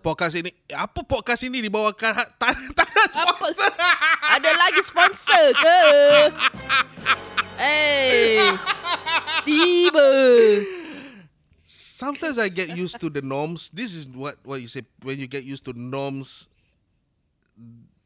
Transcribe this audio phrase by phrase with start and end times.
[0.00, 3.36] Podcast ini apa podcast ini dibawakan ha- tak tak ada Apa?
[3.36, 3.70] sponsor.
[4.32, 5.80] Ada lagi sponsor ke?
[7.60, 8.56] Eh.
[9.44, 10.08] Tiba.
[11.68, 13.68] Sometimes I get used to the norms.
[13.68, 16.48] This is what what you say when you get used to norms.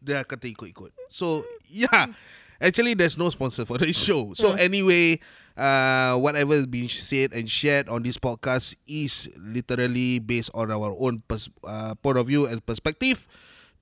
[0.03, 0.91] Dia kata ikut-ikut.
[1.07, 2.11] So yeah,
[2.59, 4.35] actually there's no sponsor for the show.
[4.35, 5.23] So anyway,
[5.57, 10.95] uh, whatever is being said and shared on this podcast is literally based on our
[10.99, 13.26] own pers- uh, point of view and perspective.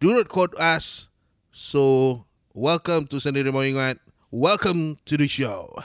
[0.00, 1.08] Do not quote us.
[1.52, 4.00] So welcome to Sendiri Mau Ingat.
[4.32, 5.76] Welcome to the show.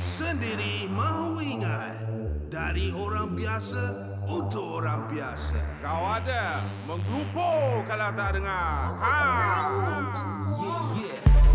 [0.00, 2.08] Sendiri mahu ingat
[2.48, 3.82] Dari orang biasa
[4.30, 8.96] Untuk orang biasa Kau ada menggelupur kalau tak dengar.
[8.96, 9.18] Ha.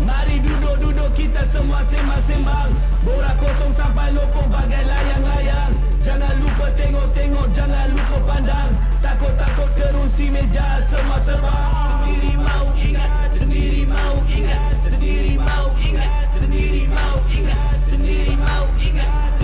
[0.06, 2.70] Mari duduk-duduk kita semua sembang-sembang.
[3.02, 8.70] Borak kosong sampai lopong bagai layang-layang Jangan lupa tengok-tengok, jangan lupa pandang.
[9.02, 12.06] Takut-takut kerusi meja semua terbang.
[12.06, 18.70] Sendiri mau ingat, sendiri mau ingat Sendiri mau ingat, sendiri mau ingat Sendiri mau ingat,
[18.78, 19.35] sendiri mau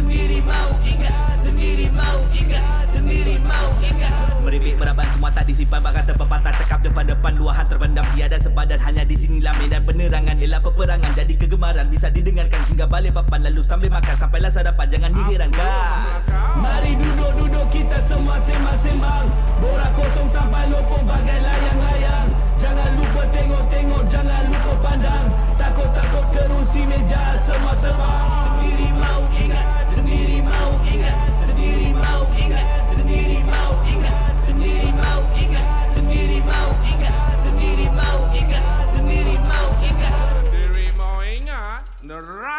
[5.42, 10.38] tak disimpan Bahkan terpepatah cakap depan-depan Luahan terpendam tiada sepadan Hanya di sinilah medan penerangan.
[10.38, 11.90] Elak peperangan jadi kegemaran.
[11.90, 14.14] Bisa didengarkan hingga balik papan Lalu sambil makan.
[14.14, 16.22] Sampailah sarapan Jangan diherankan.
[16.62, 19.26] Mari duduk-duduk kita semua sembang-sembang.
[19.58, 25.26] Borak kosong sampai lopong bagai layang-layang Jangan lupa tengok-tengok Jangan lupa pandang.
[25.58, 28.26] Takut-takut kerusi meja semua terbang.
[28.46, 31.31] Sendiri mau ingat Sendiri mau ingat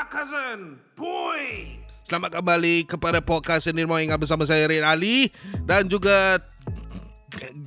[0.04, 0.84] nerakasan.
[1.00, 1.80] Pui.
[2.04, 5.32] Selamat kembali kepada podcast Sendiri Mau Ingat bersama saya Rin Ali
[5.64, 6.44] dan juga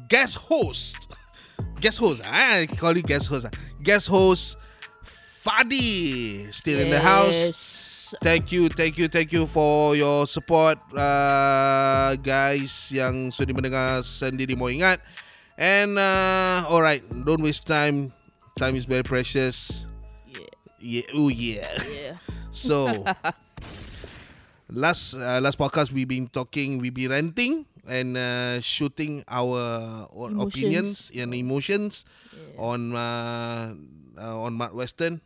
[0.05, 1.01] guest host.
[1.81, 3.49] Guest host, ah, I call you guest host.
[3.49, 3.53] ah.
[3.81, 4.61] Guest host
[5.41, 8.13] Fadi still in the house.
[8.21, 14.53] Thank you, thank you, thank you for your support, uh, guys yang sudah mendengar Sendiri
[14.53, 15.01] Mau Ingat.
[15.57, 18.13] And uh, alright, don't waste time.
[18.61, 19.89] Time is very precious.
[20.29, 20.53] Yeah.
[20.77, 21.73] Yeah, oh yeah.
[21.89, 22.21] Yeah.
[22.57, 22.89] So
[24.73, 30.33] last uh, last podcast we've been talking, we've been ranting and uh, shooting our o-
[30.33, 30.41] Emotions.
[30.49, 32.09] opinions and emotions
[32.57, 33.77] on uh,
[34.17, 35.21] uh, on Matt Western.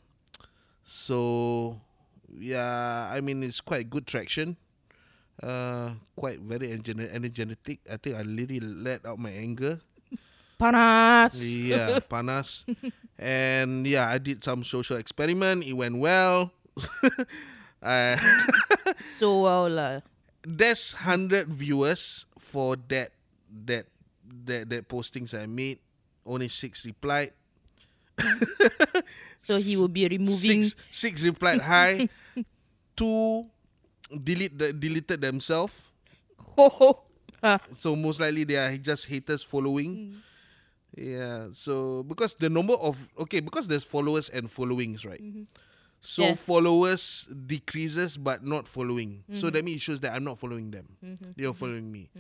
[0.83, 1.79] So
[2.35, 4.59] yeah, I mean it's quite good traction.
[5.41, 7.79] Uh, quite very energetic.
[7.89, 9.81] I think I really let out my anger.
[10.61, 11.41] Panas.
[11.41, 12.69] Yeah, panas.
[13.19, 15.65] and yeah, I did some social experiment.
[15.65, 16.53] It went well.
[17.83, 18.17] Uh,
[19.19, 20.01] So well lah.
[20.45, 23.13] there's hundred viewers for that
[23.67, 23.87] that
[24.47, 25.79] that that postings I made.
[26.25, 27.33] Only six replied.
[29.41, 30.63] So he will be removing.
[30.69, 32.09] Six six replied hi.
[32.93, 33.49] Two
[34.13, 35.73] delete the, deleted themselves.
[37.41, 37.57] Ah.
[37.73, 40.21] So most likely they are just haters following.
[40.93, 41.57] Yeah.
[41.57, 45.25] So because the number of okay because there's followers and followings right.
[46.01, 46.35] So Yeah.
[46.35, 49.25] followers decreases but not following.
[49.35, 50.97] So that means it shows that I'm not following them.
[51.37, 52.11] They are following me.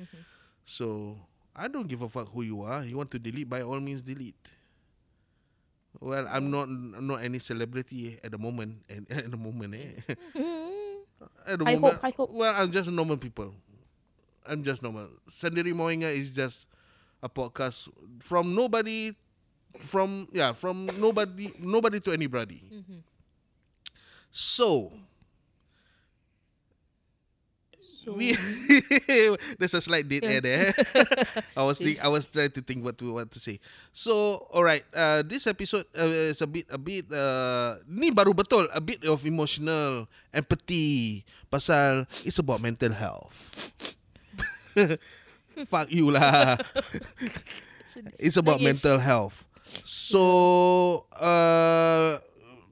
[0.64, 1.18] So
[1.56, 2.84] I don't give a fuck who you are.
[2.84, 4.36] You want to delete by all means delete.
[5.98, 8.84] Well, I'm not not any celebrity at the moment.
[8.88, 10.14] At, at the moment, eh.
[11.46, 12.30] at the I moment, hope, I hope.
[12.30, 13.52] Well, I'm just normal people.
[14.46, 15.08] I'm just normal.
[15.28, 16.66] Sendiri Moinga is just
[17.22, 17.88] a podcast
[18.20, 19.14] from nobody,
[19.80, 22.62] from yeah, from nobody, nobody to anybody.
[24.30, 24.92] So,
[28.06, 28.34] we
[29.58, 30.74] there's a slight dead air there.
[31.56, 33.60] I was think, I was trying to think what to what to say.
[33.92, 38.32] So, all right, uh, this episode uh, is a bit a bit uh, ni baru
[38.34, 43.34] betul a bit of emotional empathy pasal it's about mental health.
[45.70, 46.56] Fuck you lah.
[48.18, 49.44] it's about mental health.
[49.84, 52.18] So, uh,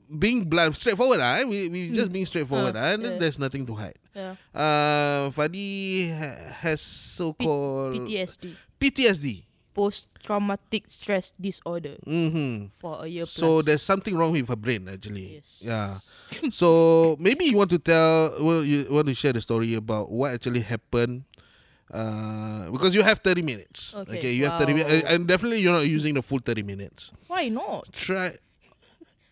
[0.09, 1.37] being blunt, straightforward ah.
[1.41, 1.45] eh?
[1.45, 2.93] We we just being straightforward Ah, ah.
[2.97, 3.19] and yeah.
[3.21, 3.99] There's nothing to hide.
[4.17, 4.35] Yeah.
[4.55, 8.57] Uh, Fadi ha- has so-called PTSD.
[8.81, 9.45] PTSD.
[9.75, 12.75] Post traumatic stress disorder Mm-hmm.
[12.83, 13.39] for a year plus.
[13.39, 15.39] So there's something wrong with her brain actually.
[15.39, 15.63] Yes.
[15.63, 15.99] Yeah.
[16.51, 20.33] so maybe you want to tell, well, you want to share the story about what
[20.35, 21.25] actually happened.
[21.93, 23.95] Uh, because you have 30 minutes.
[23.97, 25.03] Okay, you have 30 minutes.
[25.05, 25.09] wow.
[25.15, 27.13] And definitely you're not using the full 30 minutes.
[27.29, 27.93] Why not?
[27.93, 28.37] Try.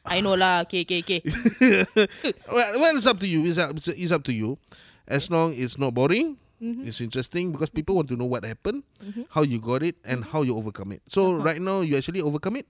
[0.06, 0.62] I know lah.
[0.64, 1.20] Okay, okay, okay.
[2.50, 3.44] well, well, it's up to you.
[3.46, 4.58] It's up, it's up to you.
[5.06, 8.80] As long it's not boring, It's interesting because people want to know what happened,
[9.28, 11.04] how you got it, and how you overcome it.
[11.04, 12.66] So right now you actually overcome it,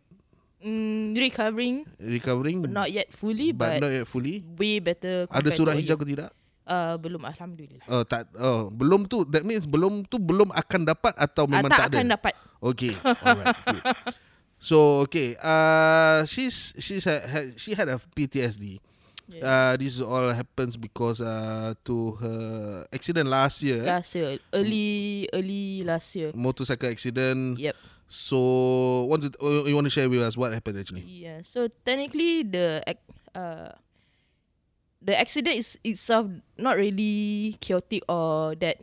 [0.57, 4.43] Mm, recovering, recovering, but not yet fully, but but, not yet fully.
[4.57, 5.29] way better.
[5.31, 6.33] Ada to hijau ke tidak?
[6.67, 7.87] Uh, belum, alhamdulillah.
[7.87, 8.27] Oh tak.
[8.35, 9.23] Oh belum tu.
[9.31, 12.15] That means belum tu belum akan dapat atau Uh, memang tak, tak akan ada.
[12.19, 12.35] dapat.
[12.59, 12.93] Okay.
[12.99, 13.55] Alright.
[13.71, 13.83] good.
[14.59, 15.37] So okay.
[15.39, 18.81] Uh, she's she's ha, ha, she had a PTSD.
[19.27, 19.43] Yeah.
[19.43, 23.83] Uh, this all happens because uh, to her accident last year.
[23.83, 26.31] Last year, early, early last year.
[26.35, 27.59] Motorcycle accident.
[27.59, 27.75] Yep.
[28.07, 28.39] So,
[29.11, 31.03] want to uh, you want to share with us what happened actually?
[31.03, 31.43] Yeah.
[31.43, 32.87] So technically, the
[33.35, 33.75] uh,
[35.03, 38.79] the accident is itself not really chaotic or that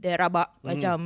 [0.00, 0.68] that rabak Hmm.
[0.72, 0.98] macam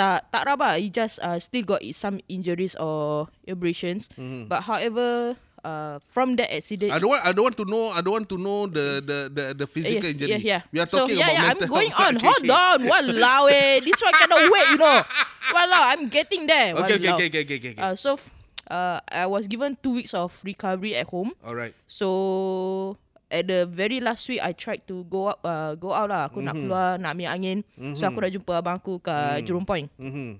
[0.00, 0.80] tak tak rabak.
[0.80, 4.08] He just uh, still got some injuries or abrasions.
[4.16, 4.48] Hmm.
[4.48, 7.20] But however, uh, from that accident, I don't want.
[7.20, 7.92] I don't want to know.
[7.92, 10.30] I don't want to know the the the, the physical yeah, injury.
[10.40, 10.60] Yeah, yeah.
[10.72, 12.12] We are so, talking yeah, about yeah, mental I'm going on.
[12.20, 12.78] Okay, Hold on.
[12.88, 13.84] Walao eh.
[13.84, 14.96] This one cannot wait, you know.
[15.54, 16.72] Walao, I'm getting there.
[16.80, 17.74] Okay, okay, okay, okay, okay, okay.
[17.76, 18.16] Uh, so,
[18.72, 21.36] uh, I was given two weeks of recovery at home.
[21.44, 21.76] All right.
[21.84, 22.96] So
[23.30, 26.26] at the very last week I tried to go out uh, go out lah.
[26.26, 26.46] Aku mm-hmm.
[26.50, 27.58] nak keluar nak ambil angin.
[27.78, 27.96] Mm-hmm.
[27.96, 29.44] So aku dah jumpa abang aku kat mm.
[29.46, 29.86] Jurong Point.
[29.96, 30.30] Mm-hmm.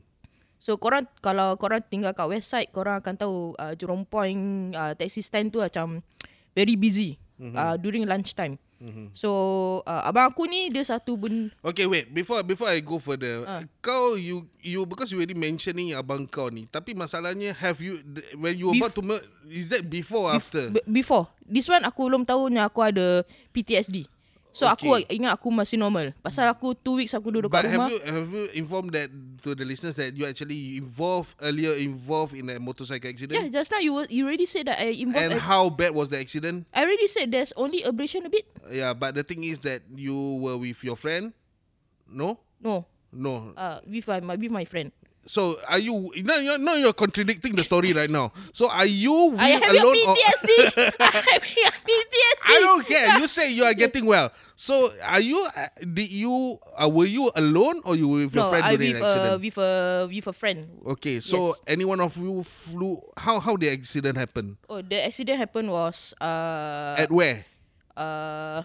[0.61, 4.93] So korang kalau korang tinggal kat west side korang akan tahu uh, Jurong Point uh,
[4.99, 6.03] taxi stand tu macam
[6.53, 7.57] very busy mm-hmm.
[7.57, 8.59] uh, during lunch time.
[8.81, 9.13] Mm-hmm.
[9.13, 9.29] So
[9.85, 12.09] uh, abang aku ni dia satu ben Okay, wait.
[12.09, 13.61] Before before I go further, Ah.
[13.79, 16.65] kau you you because you already mentioning abang kau ni.
[16.65, 18.01] Tapi masalahnya have you
[18.35, 20.73] when you Bef- about to mer- is that before or after?
[20.73, 23.21] b- before this one aku belum tahu ni aku ada
[23.53, 24.09] PTSD.
[24.51, 25.23] So aku Okay.
[25.23, 26.11] ingat aku masih normal.
[26.21, 27.91] Pasal aku two weeks aku duduk But kat have rumah.
[27.91, 29.07] you have you informed that
[29.47, 33.39] to the listeners that you actually involved earlier involved in a motorcycle accident?
[33.39, 35.23] Yeah, just now you were, you already said that I involved.
[35.23, 36.67] And a- how bad was the accident?
[36.75, 38.51] I already said there's only abrasion a bit.
[38.67, 41.31] Yeah, but the thing is that you were with your friend.
[42.11, 43.55] No, No, no.
[43.55, 44.91] uh, with my with my friend.
[45.27, 46.11] So are you?
[46.25, 48.33] No, you're no, you're contradicting the story right now.
[48.53, 49.99] So are you I with have your alone?
[50.09, 50.51] or- PTSD.
[51.01, 52.51] I have your PTSD.
[52.51, 53.19] I don't care.
[53.21, 54.33] You say you are getting well.
[54.57, 55.39] So are you?
[55.55, 56.59] uh, Did you?
[56.75, 59.07] Uh, were you alone or you were with your No, friend I during with the
[59.07, 59.43] accident?
[59.45, 59.73] with a
[60.11, 60.59] with a friend.
[60.99, 61.61] okay, so Yes.
[61.79, 62.99] any one of you flew?
[63.17, 64.57] How how the accident happened?
[64.69, 67.45] Oh, the accident happened was uh At where?
[67.97, 68.65] uh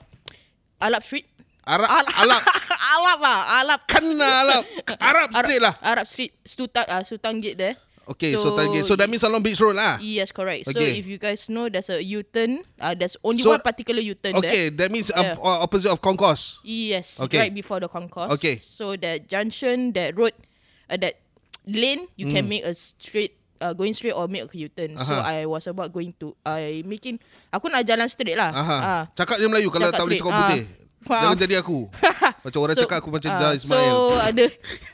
[0.82, 1.28] Alap Street.
[1.74, 2.42] Arab, Arab,
[2.86, 3.82] Alap ah, Alap.
[3.90, 4.64] kena Arab,
[5.02, 5.74] Arab straight lah.
[5.82, 7.76] Arab Street, Sultan uh, Sultan Gate there.
[8.06, 9.98] Okay, so, so, so that means along Beach Road lah.
[9.98, 10.70] Yes, correct.
[10.70, 11.02] So Okay.
[11.02, 12.62] if you guys know, there's a U-turn.
[12.78, 14.46] Uh, there's only So- one particular U-turn there.
[14.46, 15.34] Okay, that means Yeah.
[15.34, 16.62] um, uh, opposite of Concourse.
[16.62, 17.50] Yes, Okay.
[17.50, 18.30] right before the concourse.
[18.38, 18.62] Okay.
[18.62, 20.38] So that junction, that road,
[20.86, 21.18] uh, that
[21.66, 24.94] lane, you can make a straight, uh, going straight or make a U-turn.
[25.02, 25.26] So Hmm.
[25.26, 25.42] Aha.
[25.42, 27.18] I was about going to, I making,
[27.50, 28.54] aku nak jalan straight lah.
[28.54, 28.78] Aha.
[28.78, 29.04] Ah.
[29.18, 30.30] Cakap je Melayu kalau Cakap tak boleh straight.
[30.30, 30.85] cakap putih.
[31.06, 31.30] Ah.
[31.30, 31.90] Jangan jadi aku.
[32.46, 33.98] Macam orang cakap aku macam ah, Zah So Ismail.
[34.22, 34.46] ada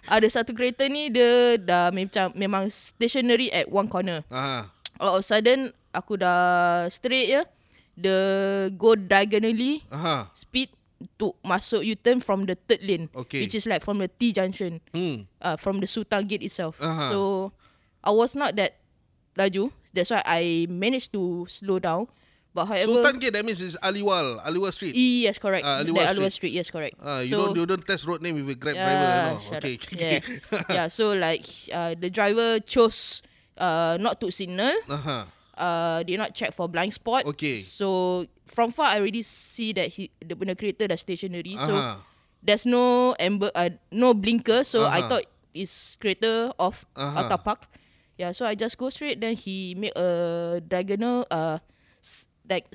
[0.08, 4.24] ada satu kereta ni dia dah macam memang stationary at one corner.
[4.32, 4.72] Aha.
[5.00, 7.44] All of a sudden aku dah straight ya.
[8.00, 8.16] The
[8.80, 10.32] go diagonally Aha.
[10.32, 10.72] speed
[11.20, 13.12] to masuk U-turn from the third lane.
[13.12, 13.44] Okay.
[13.44, 14.80] Which is like from the T junction.
[14.96, 15.28] Hmm.
[15.44, 16.80] Uh, from the Sultan Gate itself.
[16.80, 17.12] Aha.
[17.12, 17.52] So
[18.00, 18.80] I was not that
[19.36, 19.76] laju.
[19.92, 22.08] That's why I managed to slow down.
[22.52, 24.92] But however, Sultan Gate that means is Aliwal, Aliwal Street.
[24.96, 25.64] Yes, correct.
[25.64, 26.52] Uh, Aliwal Aliwal Street.
[26.52, 26.54] Street.
[26.60, 26.96] Yes, correct.
[27.00, 29.56] Ah, you don't you don't test road name with a Grab driver, no.
[29.56, 29.76] Okay.
[29.80, 29.92] up.
[29.96, 30.20] Yeah.
[30.84, 30.88] yeah.
[30.92, 33.24] So like uh, the driver chose
[33.56, 34.76] uh, not to signal.
[34.92, 35.32] Aha.
[35.56, 37.24] Uh, did not check for blind spot.
[37.24, 37.56] Okay.
[37.64, 41.56] So from far I already see that he the punya kereta dah stationary.
[41.56, 42.04] So Aha.
[42.44, 44.68] there's no amber, uh, no blinker.
[44.68, 44.92] So Aha.
[44.92, 47.32] I thought it's kereta off Aha.
[47.32, 47.72] uh, park.
[48.20, 48.36] Yeah.
[48.36, 49.24] So I just go straight.
[49.24, 51.64] Then he made a diagonal uh
[52.52, 52.68] like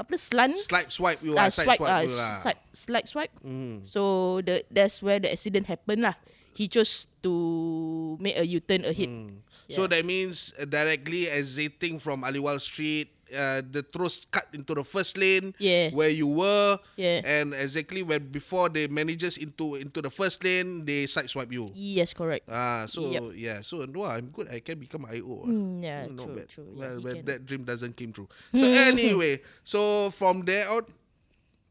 [0.00, 2.40] apa slant Slide swipe you uh, swipe, swipe uh, you lah.
[2.40, 3.34] side, slide swipe.
[3.44, 3.84] Mm.
[3.84, 6.16] So the that's where the accident happened lah.
[6.56, 9.10] He chose to make a U-turn ahead.
[9.12, 9.44] Mm.
[9.68, 14.84] So that means uh, directly exiting from Aliwal Street, uh, the terus cut into the
[14.84, 15.90] first lane Yeah.
[15.90, 17.20] where you were, Yeah.
[17.24, 21.70] and exactly when before the managers into into the first lane, they side swipe you.
[21.74, 22.48] Yes, correct.
[22.48, 23.22] Ah, so Yep.
[23.36, 24.48] yeah, so no, I'm good.
[24.48, 25.44] I can become IO.
[25.44, 25.50] ah.
[25.50, 26.48] Mm, yeah, Mm, not true, bad.
[26.48, 26.68] true.
[26.72, 28.28] Yeah, well, you well, that dream doesn't came true.
[28.54, 30.88] So anyway, so from there out,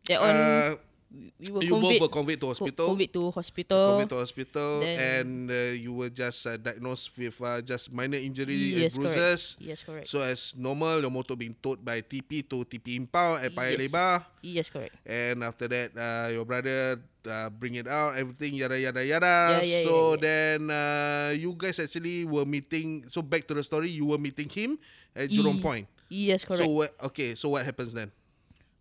[0.08, 0.76] That one, uh,
[1.08, 2.86] we were you both conveyed, were conveyed to hospital.
[2.92, 3.84] conveyed to hospital.
[3.96, 8.18] Conveyed to hospital, Then- and uh, you were just uh, diagnosed with uh, just minor
[8.20, 9.16] injury Yes, and correct.
[9.16, 9.42] bruises.
[9.60, 10.08] Yes, correct.
[10.12, 13.88] So as normal, your motor being towed by TP to TP Impound at Paya Yes.
[13.88, 14.14] Lebar.
[14.44, 14.96] Yes, correct.
[15.08, 19.64] And after that, uh, your brother uh, bring it out, everything yada yada yada.
[19.64, 20.18] Yeah, yeah, so yeah, yeah.
[20.20, 23.08] then uh, you guys actually were meeting.
[23.08, 24.76] So back to the story, you were meeting him
[25.16, 25.88] at Jurong Ye- Point.
[26.12, 26.64] Yes, correct.
[26.64, 26.92] So what?
[27.12, 28.12] Okay, so what happens then?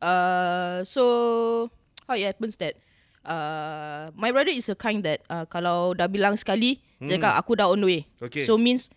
[0.03, 1.71] Uh, so
[2.07, 2.79] how it happens that
[3.27, 7.11] uh, my brother is a kind that uh, kalau dah bilang sekali, mm.
[7.11, 8.03] dia cakap aku dah on the way.
[8.23, 8.47] Okay.
[8.47, 8.89] So means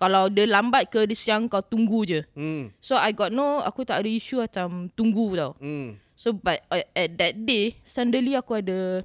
[0.00, 2.20] kalau dia lambat ke dia siang kau tunggu je.
[2.32, 2.72] Hmm.
[2.80, 5.52] So I got no aku tak ada issue macam tunggu tau.
[5.60, 6.00] Hmm.
[6.16, 9.04] So but uh, at that day suddenly aku ada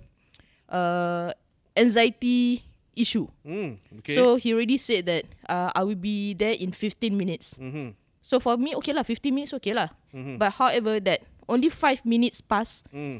[0.71, 1.35] uh,
[1.75, 2.63] anxiety
[2.95, 3.27] issue.
[3.43, 3.75] Hmm.
[4.00, 4.15] Okay.
[4.15, 7.59] So he already said that uh, I will be there in 15 minutes.
[7.59, 8.00] Mhm.
[8.24, 9.91] So for me okay lah 15 minutes okay lah.
[10.39, 13.19] But however that only 5 minutes pass Hmm.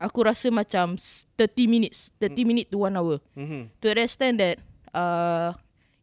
[0.00, 3.20] Aku rasa macam s- 30 minutes, 30 minutes to 1 hour.
[3.36, 3.68] Mhm.
[3.78, 4.56] To the extent that
[4.90, 5.52] uh,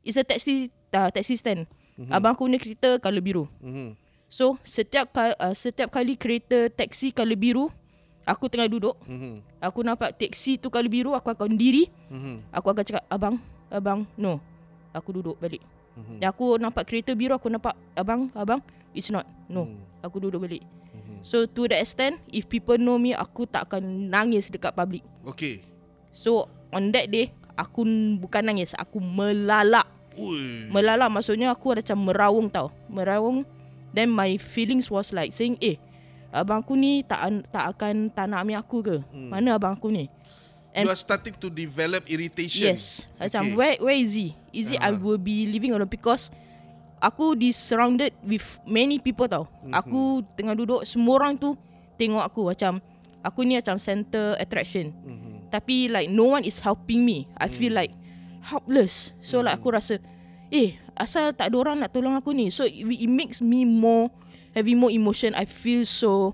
[0.06, 1.66] it's a taxi uh, taxi stand.
[2.14, 3.44] Abang aku punya kereta colour biru.
[3.58, 3.98] Mhm.
[4.30, 7.66] So setiap kali, uh, setiap kali kereta taksi colour biru,
[8.22, 8.94] aku tengah duduk.
[9.10, 9.42] Mhm.
[9.58, 11.90] Aku nampak taksi tu colour biru, aku akan diri.
[12.14, 12.54] Mhm.
[12.54, 14.38] Aku akan cakap, abang, abang, no.
[14.94, 15.62] Aku duduk balik.
[15.98, 16.22] Mm-hmm.
[16.30, 18.62] Aku nampak kereta biru, aku nampak, abang, abang,
[18.94, 19.26] it's not.
[19.50, 20.06] No, mm.
[20.06, 20.62] aku duduk balik.
[21.28, 25.04] So to the extent, if people know me, aku tak akan nangis dekat public.
[25.28, 25.60] Okay.
[26.16, 27.84] So on that day, aku
[28.16, 29.84] bukan nangis, aku melalak.
[30.16, 30.72] Ui.
[30.72, 32.72] Melalak maksudnya aku ada macam merawung tau.
[32.88, 33.44] Merawung.
[33.92, 35.76] Then my feelings was like saying, eh,
[36.32, 38.98] abang aku ni tak tak akan tak nak ambil aku ke?
[39.12, 39.28] Hmm.
[39.28, 40.08] Mana abang aku ni?
[40.78, 42.72] You And are starting to develop irritation.
[42.72, 44.38] yes, macam where where is he?
[44.54, 46.30] Is it I will be living alone because
[46.98, 49.46] aku di surrounded with many people tau.
[49.46, 49.74] Mm-hmm.
[49.74, 51.54] Aku tengah duduk semua orang tu
[51.98, 52.82] tengok aku macam
[53.22, 54.94] aku ni macam center attraction.
[54.94, 55.36] Mm-hmm.
[55.54, 57.30] Tapi like no one is helping me.
[57.38, 57.94] I feel like
[58.44, 59.16] helpless.
[59.24, 60.02] So like aku rasa
[60.50, 62.50] eh asal tak ada orang nak tolong aku ni.
[62.50, 64.10] So it, it makes me more
[64.58, 65.38] having more emotion.
[65.38, 66.34] I feel so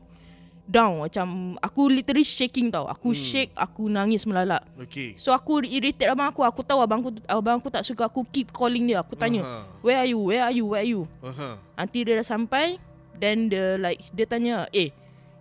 [0.63, 2.87] down macam aku literally shaking tau.
[2.87, 3.19] Aku hmm.
[3.19, 4.63] shake, aku nangis melalak.
[4.79, 5.15] Okay.
[5.19, 6.41] So aku irritate abang aku.
[6.43, 9.03] Aku tahu abang aku abang aku tak suka aku keep calling dia.
[9.03, 9.67] Aku tanya, Aha.
[9.83, 10.19] "Where are you?
[10.19, 10.65] Where are you?
[10.71, 11.59] Where are you?" Aha.
[11.75, 12.79] Nanti dia dah sampai,
[13.19, 14.95] then the like dia tanya, "Eh,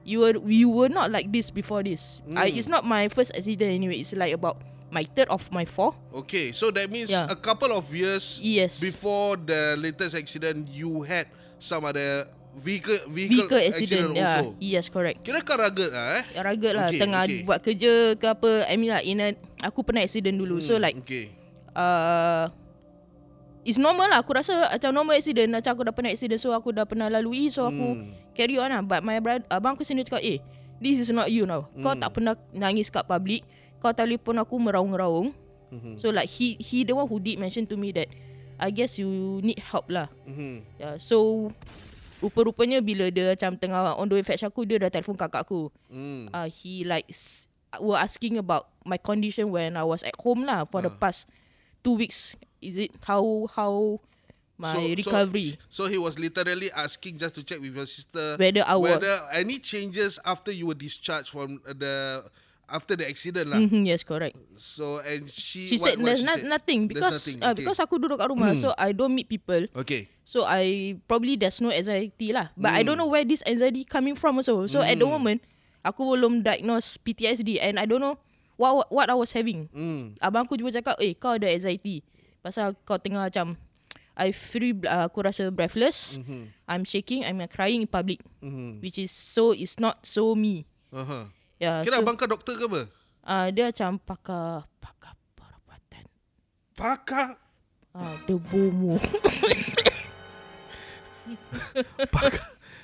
[0.05, 2.21] you were you were not like this before this.
[2.27, 2.37] Mm.
[2.39, 4.03] I, it's not my first accident anyway.
[4.03, 4.59] It's like about
[4.93, 5.95] my third of my four.
[6.27, 6.53] Okay.
[6.53, 7.31] So that means Yeah.
[7.31, 8.83] a couple of years Yes.
[8.83, 11.31] before the latest accident, you had
[11.63, 14.07] some other vehicle vehicle, Vehicle accident.
[14.13, 14.45] Yeah.
[14.45, 14.57] also.
[14.59, 15.25] Yes, correct.
[15.25, 16.25] Kira kau rugged lah eh?
[16.37, 17.41] Rugged lah Okay, Tengah okay.
[17.43, 19.29] buat kerja ke apa I mean like in a,
[19.63, 21.33] Aku pernah accident dulu So like Okay.
[21.73, 22.53] uh,
[23.63, 26.71] It's normal lah Aku rasa macam normal accident Macam aku dah pernah accident So aku
[26.71, 28.13] dah pernah lalui So aku Hmm.
[28.33, 30.43] carry on lah But my brother Abang aku sendiri cakap Eh
[30.77, 32.01] This is not you now Kau Hmm.
[32.01, 33.47] tak pernah nangis kat public
[33.79, 35.33] Kau telefon aku meraung-raung
[35.73, 35.97] Hmm.
[35.97, 38.05] So like he he the one who did mention to me that
[38.61, 39.09] I guess you
[39.41, 40.69] need help lah Mhm.
[40.77, 41.49] yeah, So
[42.23, 45.69] Rupa-rupanya bila dia macam tengah on the way fetch aku Dia dah telefon kakak aku
[45.91, 46.31] Hmm.
[46.31, 50.63] uh, he like s- were asking about my condition when I was at home lah
[50.65, 50.99] for the Ah.
[51.03, 51.27] past
[51.83, 52.39] two weeks.
[52.63, 53.99] Is it how how
[54.55, 55.59] my recovery?
[55.67, 59.03] So, so he was literally asking just to check with your sister Whether I was-
[59.03, 62.23] whether any changes after you were discharged from the
[62.71, 63.59] after the accident lah.
[63.59, 64.39] Mhm, yes, correct.
[64.55, 66.49] So and she She what- said what there's she not, said?
[66.49, 67.59] nothing There's because nothing, uh, okay.
[67.67, 69.65] because aku duduk kat rumah so I don't meet people.
[69.75, 70.12] okay.
[70.23, 72.55] So I probably there's no anxiety lah.
[72.55, 73.07] But I don't Hmm.
[73.07, 74.67] know where this anxiety coming from also.
[74.71, 75.43] So at the moment
[75.83, 78.17] aku belum diagnose PTSD and I don't know
[78.55, 79.67] what what I was having.
[79.75, 80.15] Hmm.
[80.23, 82.07] Abang aku juga cakap, "Eh, kau ada anxiety."
[82.39, 83.59] Pasal kau tengah macam
[84.13, 86.21] I feel uh, aku rasa breathless.
[86.21, 86.43] Mm-hmm.
[86.69, 88.21] I'm shaking, I'm crying in public.
[88.45, 88.85] Mhm.
[88.85, 90.69] Which is so it's not so me.
[90.93, 91.33] Aha.
[91.57, 92.83] Yeah, Kira so abang kau doktor ke apa?
[93.25, 96.05] uh, dia macam pakar pakar perubatan.
[96.77, 97.41] Pakar
[97.93, 98.17] Ah,
[101.99, 102.39] debumu.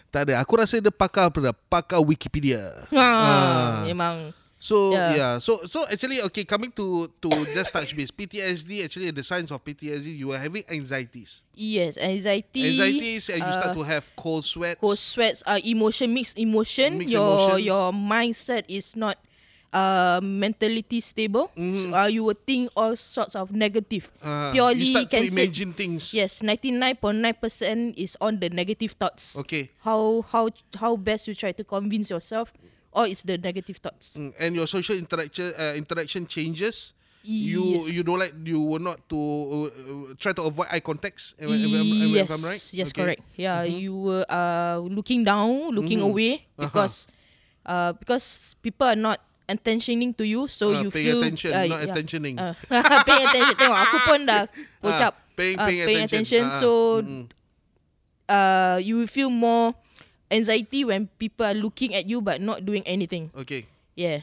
[0.08, 0.40] Tak ada.
[0.40, 1.54] Aku rasa dia pakar apa dah?
[1.68, 2.88] Pakar Wikipedia.
[2.88, 5.14] ha, memang So yeah.
[5.14, 5.34] Yeah.
[5.38, 9.62] So so actually okay coming to to just touch base PTSD actually the signs of
[9.62, 11.46] PTSD you are having anxieties.
[11.54, 12.74] yes, anxiety.
[12.74, 14.82] Anxieties and you start uh, to have cold sweats.
[14.82, 16.98] cold sweats, uh, emotion, mixed emotion.
[16.98, 17.64] Mixed your emotions.
[17.70, 19.14] your mindset is not
[19.72, 21.50] uh, mentality stable.
[21.54, 24.10] So, uh, you would think all sorts of negative.
[24.22, 26.14] Ah, Purely you start can to say imagine things.
[26.14, 29.36] yes, ninety nine point nine percent is on the negative thoughts.
[29.44, 29.70] Okay.
[29.84, 30.48] How how
[30.78, 32.52] how best you try to convince yourself,
[32.92, 34.16] or it's the negative thoughts.
[34.16, 36.94] Mm, and your social interaction uh, interaction changes.
[37.28, 37.92] You Yes.
[37.92, 41.34] you don't like you were not to uh, uh, try to avoid eye contacts.
[41.36, 42.62] Am, I- am, am, yes, right?
[42.72, 42.96] yes, Okay.
[43.04, 43.20] correct.
[43.36, 43.76] Yeah, Mm-hmm.
[43.84, 46.70] you were uh, looking down, looking away Uh-huh.
[46.72, 47.04] because
[47.68, 51.80] uh, because people are not attentioning to you, so Ah, you paying feel attention, not
[51.82, 52.36] attentioning.
[52.38, 52.52] Uh,
[53.08, 53.54] paying attention.
[53.56, 54.44] Tengok, aku pun dah
[54.86, 56.44] ucap Ah, paying- uh, paying paying attention.
[56.44, 56.54] attention.
[56.54, 57.24] Ah, So mm-mm.
[58.28, 59.72] uh, you will feel more
[60.28, 63.32] anxiety when people are looking at you but not doing anything.
[63.34, 63.64] Okay.
[63.96, 64.22] Yeah.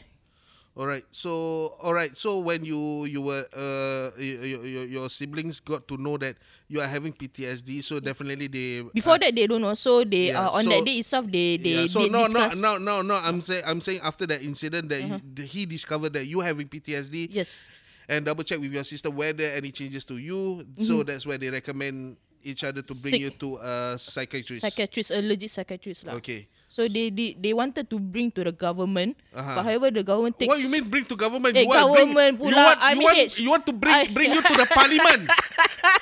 [0.75, 1.05] All right.
[1.15, 2.11] So all right.
[2.19, 6.35] So when you you were uh your, your, your siblings got to know that
[6.67, 9.73] you are having PTSD, so definitely they Before uh, that, they don't know.
[9.73, 12.27] So they Yeah, uh, on so- that day itself, they they yeah, so no, no,
[12.27, 12.55] discuss.
[12.59, 13.15] no, no, no.
[13.15, 15.19] I'm saying, I'm saying after that incident that Uh-huh.
[15.37, 17.71] you, he discovered that you having PTSD, Yes.
[18.11, 20.67] and double check with your sister whether any changes to you.
[20.83, 23.17] So that's why they recommend each other to bring.
[23.17, 23.21] Sick.
[23.21, 24.61] you to a psychiatrist.
[24.61, 26.13] Psychiatrist, a legit psychiatrist lah.
[26.21, 26.47] Okay.
[26.69, 29.55] So they, they they wanted to bring to the government, Uh-huh.
[29.55, 30.49] but however the government takes.
[30.51, 31.55] What you mean bring to government?
[31.55, 33.33] Eh, you want government bring, pula, you want, I'm you want, H.
[33.39, 35.23] you want to bring I- bring you to the parliament.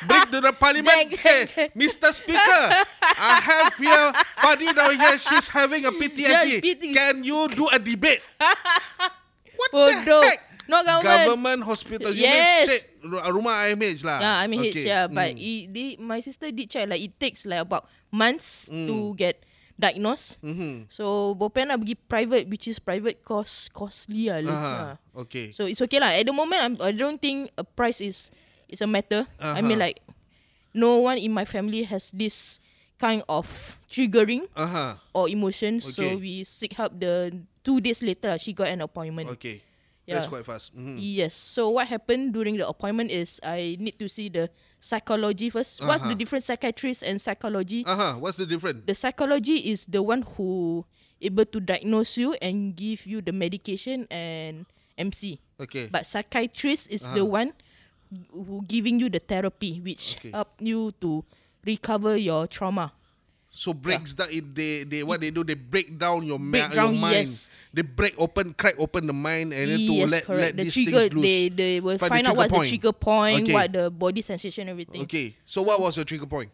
[0.07, 1.12] bring to the parliament.
[1.13, 1.69] Jeng, Hey, jeng.
[1.77, 2.09] Mr.
[2.15, 2.63] Speaker,
[3.05, 4.07] I have here
[4.41, 5.17] Fadi down here.
[5.21, 6.25] She's having a PTSD.
[6.25, 6.83] Yes, PT.
[6.95, 8.23] Can you do a debate?
[9.55, 10.21] What Bodoh.
[10.21, 10.39] the heck?
[10.63, 11.20] Not government.
[11.27, 12.12] Government hospital.
[12.15, 12.88] You Yes.
[13.03, 14.20] mean rumah IMH lah.
[14.24, 14.88] Yeah, I mean H, Okay.
[14.88, 15.05] yeah.
[15.12, 15.43] But Mm.
[15.43, 18.88] it, they, my sister did check like it takes like about months Mm.
[18.88, 19.43] to get
[19.75, 20.39] diagnosed.
[20.39, 20.88] Mhm.
[20.88, 24.39] So bopen nak pergi private, which is private cost costly lah.
[24.39, 25.25] Uh-huh.
[25.27, 25.51] Okay.
[25.51, 26.15] So it's okay lah.
[26.15, 28.32] At the moment, I'm, I don't think a price is
[28.72, 29.27] is a matter.
[29.41, 29.91] I mean Uh-huh.
[29.91, 29.98] like,
[30.72, 32.63] no one in my family has this
[32.98, 35.01] kind of triggering Aha.
[35.12, 35.84] or emotion.
[35.84, 36.15] So Okay.
[36.15, 36.96] we seek help.
[36.96, 37.36] The
[37.67, 39.27] two days later, she got an appointment.
[39.36, 39.60] Okay.
[40.05, 40.29] That's Yeah.
[40.29, 40.75] quite fast.
[40.75, 41.00] Mhm.
[41.00, 41.31] Yes.
[41.33, 44.50] So what happened during the appointment is I need to see the
[44.83, 45.79] psychology first.
[45.79, 46.19] What's the Uh-huh.
[46.19, 47.86] difference psychiatrist and psychology?
[47.88, 48.17] Aha.
[48.19, 48.83] What's the difference?
[48.86, 50.83] The psychology is the one who
[51.24, 54.67] able to diagnose you and give you the medication and
[55.00, 55.39] MC.
[55.55, 55.88] Okay.
[55.88, 57.48] But psychiatrist is the Uh-huh.
[57.48, 57.50] one
[58.36, 60.31] who giving you the therapy which Okay.
[60.36, 61.24] help you to
[61.63, 62.91] recover your trauma.
[63.53, 64.33] So breaks down.
[64.33, 65.45] It, they they what they do?
[65.45, 67.29] They break down your, ma- Break your mind.
[67.29, 67.53] yes.
[67.69, 70.41] They break open, crack open the mind, and then to let correct.
[70.41, 71.22] let the these trigger, things loose.
[71.22, 72.65] they they will Find find, out what point.
[72.65, 73.53] the trigger point, Okay.
[73.53, 75.05] what the body sensation, everything.
[75.05, 75.38] Okay.
[75.45, 76.50] So what was your trigger point?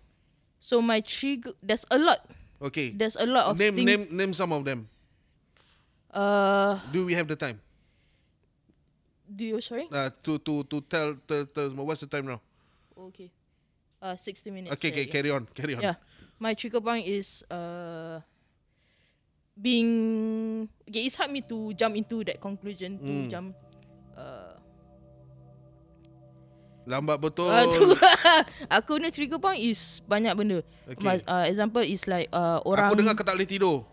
[0.59, 2.19] So my trigger, there's a lot.
[2.59, 2.91] Okay.
[2.91, 4.91] There's a lot of name thing- name name some of them.
[6.11, 7.61] Uh, Do we have the time?
[9.29, 9.87] do you sorry?
[9.87, 12.41] Uh, to to to tell, tell, tell what's the time now?
[12.97, 13.31] Okay.
[14.01, 14.73] Uh, 60 minutes.
[14.75, 15.81] Okay, okay, yeah, carry on, carry on.
[15.83, 15.95] Yeah.
[16.39, 18.23] My trigger point is uh
[19.59, 19.91] being
[20.87, 21.03] okay.
[21.03, 23.27] It's hard me to jump into that conclusion to Mm.
[23.27, 23.49] jump.
[24.15, 24.55] Uh,
[26.89, 27.51] Lambat betul.
[27.51, 27.85] uh, tu
[28.81, 30.59] aku ni trigger point is banyak benda.
[30.89, 31.21] Okay.
[31.27, 32.89] Uh, example is like uh, orang.
[32.89, 33.83] Aku dengar kau tak boleh tidur.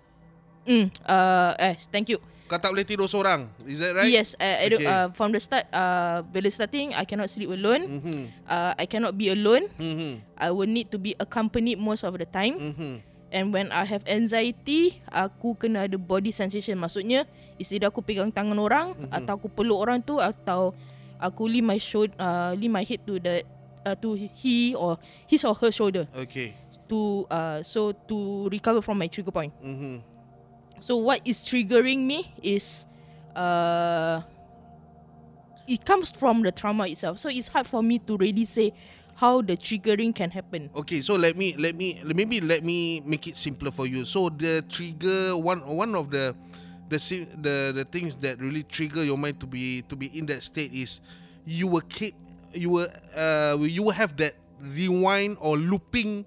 [0.64, 2.18] Mm, uh, eh, thank you.
[2.46, 3.50] Kau tak boleh tidur seorang.
[3.66, 4.06] Is that right?
[4.06, 4.86] Yes, uh, I Okay.
[4.86, 7.98] uh, from the start, uh, bila starting, I cannot sleep alone.
[7.98, 8.18] Mhm.
[8.46, 9.66] Uh, I cannot be alone.
[9.74, 10.22] Mhm.
[10.38, 12.54] I will need to be accompanied most of the time.
[12.58, 13.02] Mhm.
[13.34, 16.78] And when I have anxiety, aku kena ada body sensation.
[16.78, 17.26] Maksudnya,
[17.58, 19.10] is either aku pegang tangan orang mm-hmm.
[19.10, 20.70] atau aku peluk orang tu atau
[21.18, 23.42] aku lean my shoulder, uh, lean my head to the
[23.82, 24.94] uh, to he or
[25.26, 26.54] his or her shoulder Okay.
[26.86, 29.50] to uh so to recover from my trigger point.
[29.58, 30.15] Mhm.
[30.80, 32.86] So what is triggering me is
[33.34, 34.22] uh
[35.66, 37.18] it comes from the trauma itself.
[37.18, 38.72] So it's hard for me to really say
[39.16, 40.70] how the triggering can happen.
[40.76, 44.04] Okay, so let me let me maybe let me make it simpler for you.
[44.04, 46.36] So the trigger one one of the
[46.88, 46.98] the
[47.40, 50.72] the the things that really trigger your mind to be to be in that state
[50.72, 51.00] is
[51.44, 52.14] you will keep
[52.52, 56.24] you will uh you will have that rewind or looping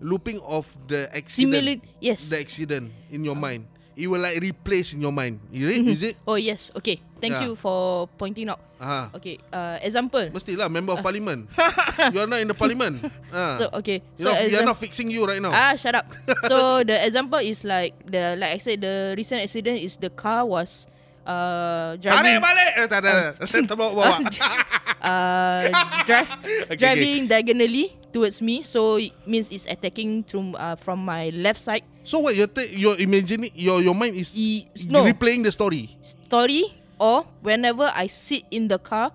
[0.00, 2.28] looping of the accident Similar- yes.
[2.30, 3.66] the accident in your mind.
[3.98, 5.42] It will like replace in your mind.
[5.50, 5.82] Is it?
[5.90, 6.14] Is it?
[6.22, 7.02] Oh yes, okay.
[7.18, 7.50] Thank Yeah.
[7.50, 8.62] you for pointing out.
[8.78, 9.10] Ah.
[9.10, 10.22] Okay, uh, example.
[10.30, 11.50] Mestilah member of parliament.
[12.14, 13.02] you are not in the parliament.
[13.34, 13.58] Ah.
[13.58, 15.50] So okay, You're so we are not fixing you right now.
[15.50, 16.06] ah shut up.
[16.46, 20.46] so the example is like the like I said the recent accident is the car
[20.46, 20.86] was
[21.28, 22.70] uh Balik driving balik.
[22.74, 23.12] Eh, tak ada.
[23.48, 24.16] Saya terbawa bawa.
[25.12, 25.62] uh
[26.08, 26.30] dri-
[26.72, 31.60] Okay, driving diagonally towards me, so it means it's attacking from uh, from my left
[31.60, 31.84] side.
[32.02, 35.04] So what you're ta- you're imagining your your mind is I- no.
[35.04, 35.92] replaying the story.
[36.00, 39.12] Story or whenever I sit in the car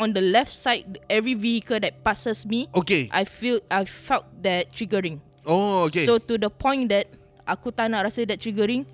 [0.00, 3.10] on the left side, every vehicle that passes me, Okay.
[3.12, 5.20] I feel I felt that triggering.
[5.44, 6.08] oh okay.
[6.08, 7.08] So to the point that
[7.44, 8.84] aku tak nak rasa that triggering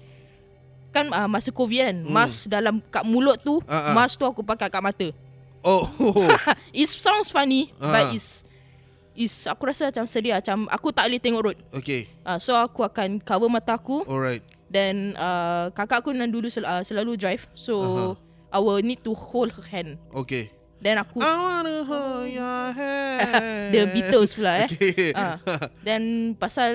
[0.95, 2.13] kan uh, masa covid kan hmm.
[2.15, 3.91] mask dalam kat mulut tu ah.
[3.91, 5.09] mask tu aku pakai kat mata.
[5.67, 5.91] oh.
[6.71, 7.91] It sounds funny Ah.
[7.91, 8.47] but it's
[9.15, 11.59] is aku rasa macam sedih macam aku tak boleh tengok road.
[11.75, 12.07] okay.
[12.23, 14.43] Uh, so aku akan cover mata aku Alright.
[14.71, 18.15] then uh, kakak aku dulu sel- uh, selalu drive so.
[18.55, 19.99] I will need to hold her hand.
[20.15, 20.55] Okay.
[20.85, 23.73] Then aku I wanna hold your hand.
[23.73, 24.69] The Beatles pula eh.
[24.69, 25.17] Okay.
[25.17, 25.41] Ah.
[25.81, 26.71] Then pasal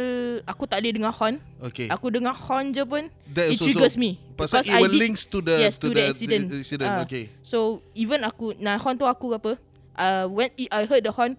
[0.50, 1.38] aku tak boleh dengar horn.
[1.62, 1.94] Okay.
[1.94, 4.18] Aku dengar horn je pun That it triggers me.
[4.34, 6.44] pasal Because it I will did- links to the- yes, to to, the- the accident.
[6.50, 7.06] the accident, Ah.
[7.06, 7.30] okay.
[7.46, 9.62] So even aku nah horn tu aku apa?
[9.94, 11.38] Uh, when it, I heard the horn,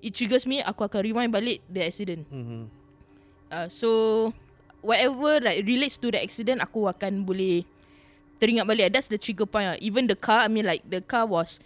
[0.00, 0.64] it triggers me.
[0.64, 2.24] Aku akan rewind balik the accident.
[2.32, 2.72] Mhm.
[3.52, 3.88] Uh, so
[4.80, 7.68] whatever like relates to the accident, aku akan boleh
[8.40, 8.88] teringat balik.
[8.88, 9.68] That's the trigger point.
[9.68, 9.78] Lah.
[9.84, 11.60] Even the car, I mean like the car was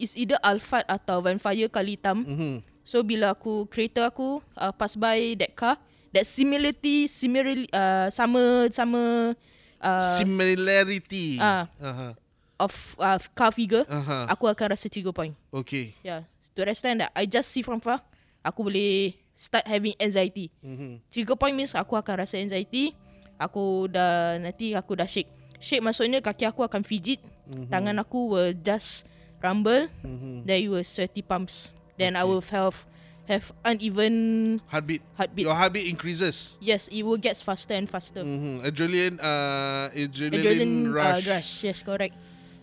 [0.00, 2.24] is either Alphard atau Vanfire kali hitam.
[2.24, 2.54] Mm-hmm.
[2.82, 5.76] So bila aku kereta aku uh, pass by that car,
[6.10, 9.36] that similarity similarly uh, sama sama
[9.78, 11.38] uh, Similarity.
[11.38, 11.68] Ah.
[11.78, 12.12] Uh-huh.
[12.60, 14.28] of uh, car figure, Aha.
[14.28, 15.32] aku akan rasa trigger point.
[15.48, 15.96] Okay.
[16.04, 16.28] Yeah.
[16.52, 18.04] To extent that I just see from far,
[18.44, 20.52] aku boleh start having anxiety.
[20.60, 21.00] Mm-hmm.
[21.08, 22.92] Trigger point means aku akan rasa anxiety.
[23.40, 25.32] Aku dah nanti aku dah shake.
[25.56, 27.24] Shake maksudnya kaki aku akan fidget.
[27.48, 27.72] Mm-hmm.
[27.72, 29.08] Tangan aku will just
[29.42, 29.88] rumble.
[30.04, 30.46] Mm-hmm.
[30.46, 31.72] Then it will sweaty palms.
[31.98, 32.86] Then I will have
[33.28, 35.02] have uneven Heartbeat.
[35.14, 35.44] heartbeat.
[35.46, 36.58] Your heartbeat increases.
[36.60, 38.24] Yes, it will get faster and faster.
[38.24, 38.66] Mm-hmm.
[38.66, 41.26] Adrenaline, uh, adrenaline, adrenaline rush.
[41.26, 41.50] Uh, rush.
[41.64, 42.14] Yes, correct.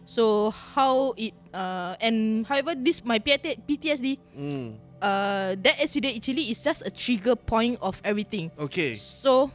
[0.07, 4.75] So how it uh and however this my PT, PTSD Mm.
[5.03, 8.51] uh that accident actually is just a trigger point of everything.
[8.59, 8.95] Okay.
[8.95, 9.51] So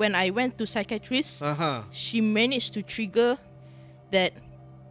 [0.00, 1.84] when I went to psychiatrist, Uh-huh.
[1.92, 3.36] she managed to trigger
[4.12, 4.32] that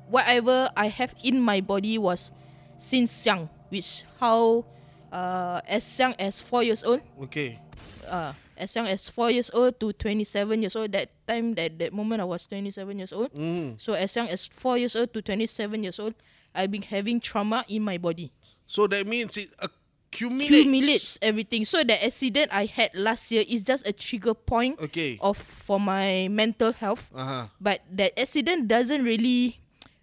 [0.09, 2.31] whatever I have in my body was
[2.77, 4.65] since young, which how
[5.11, 7.59] uh as young as four years old, Okay.
[8.07, 10.91] uh as young as four years old to twenty seven years old.
[10.91, 13.33] That time that that moment I was twenty seven years old.
[13.33, 13.79] Mm.
[13.81, 16.13] So as young as four years old to twenty seven years old,
[16.53, 18.31] I've been having trauma in my body.
[18.67, 20.51] So that means it accumulates.
[20.51, 21.65] Accumulates everything.
[21.65, 25.17] So the accident I had last year is just a trigger point Okay.
[25.21, 27.09] of for my mental health.
[27.15, 27.47] Uh-huh.
[27.59, 29.57] But that accident doesn't really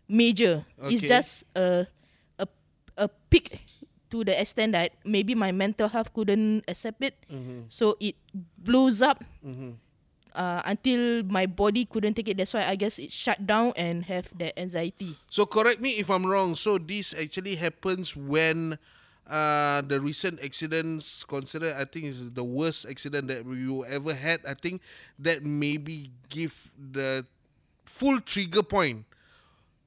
[0.08, 0.64] major.
[0.90, 1.08] It's Okay.
[1.08, 1.86] just a
[2.38, 2.46] a
[2.96, 3.60] a peak
[4.10, 7.14] to the extent that maybe my mental health couldn't accept it.
[7.30, 7.66] Mm-hmm.
[7.68, 8.14] So it
[8.58, 9.24] blows up
[10.34, 12.36] uh, until my body couldn't take it.
[12.38, 15.18] That's why I guess it shut down and have that anxiety.
[15.30, 16.54] So correct me if I'm wrong.
[16.54, 18.78] So this actually happens when
[19.26, 24.40] uh, the recent accidents considered I think is the worst accident that you ever had.
[24.46, 24.80] I think
[25.18, 27.26] that maybe give the
[27.84, 29.04] full trigger point.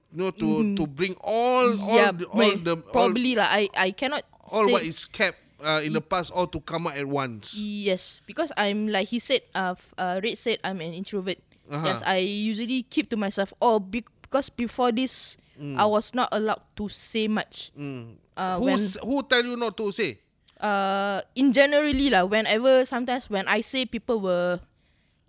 [0.09, 3.45] No, to to bring all all yeah, the, all the all, probably lah.
[3.45, 6.89] I I cannot all say what is kept uh, in the past all to come
[6.89, 7.53] out at once.
[7.53, 9.45] Yes, because I'm like he said.
[9.53, 11.37] Uh, uh Red said I'm an introvert.
[11.69, 11.85] Uh-huh.
[11.85, 13.53] Yes, I usually keep to myself.
[13.61, 17.69] Oh, be- because before this, I was not allowed to say much.
[17.77, 18.17] Mm.
[18.33, 20.17] Uh, when Who's, who tell you not to say?
[20.59, 24.59] uh in generally lah, whenever sometimes when I say people will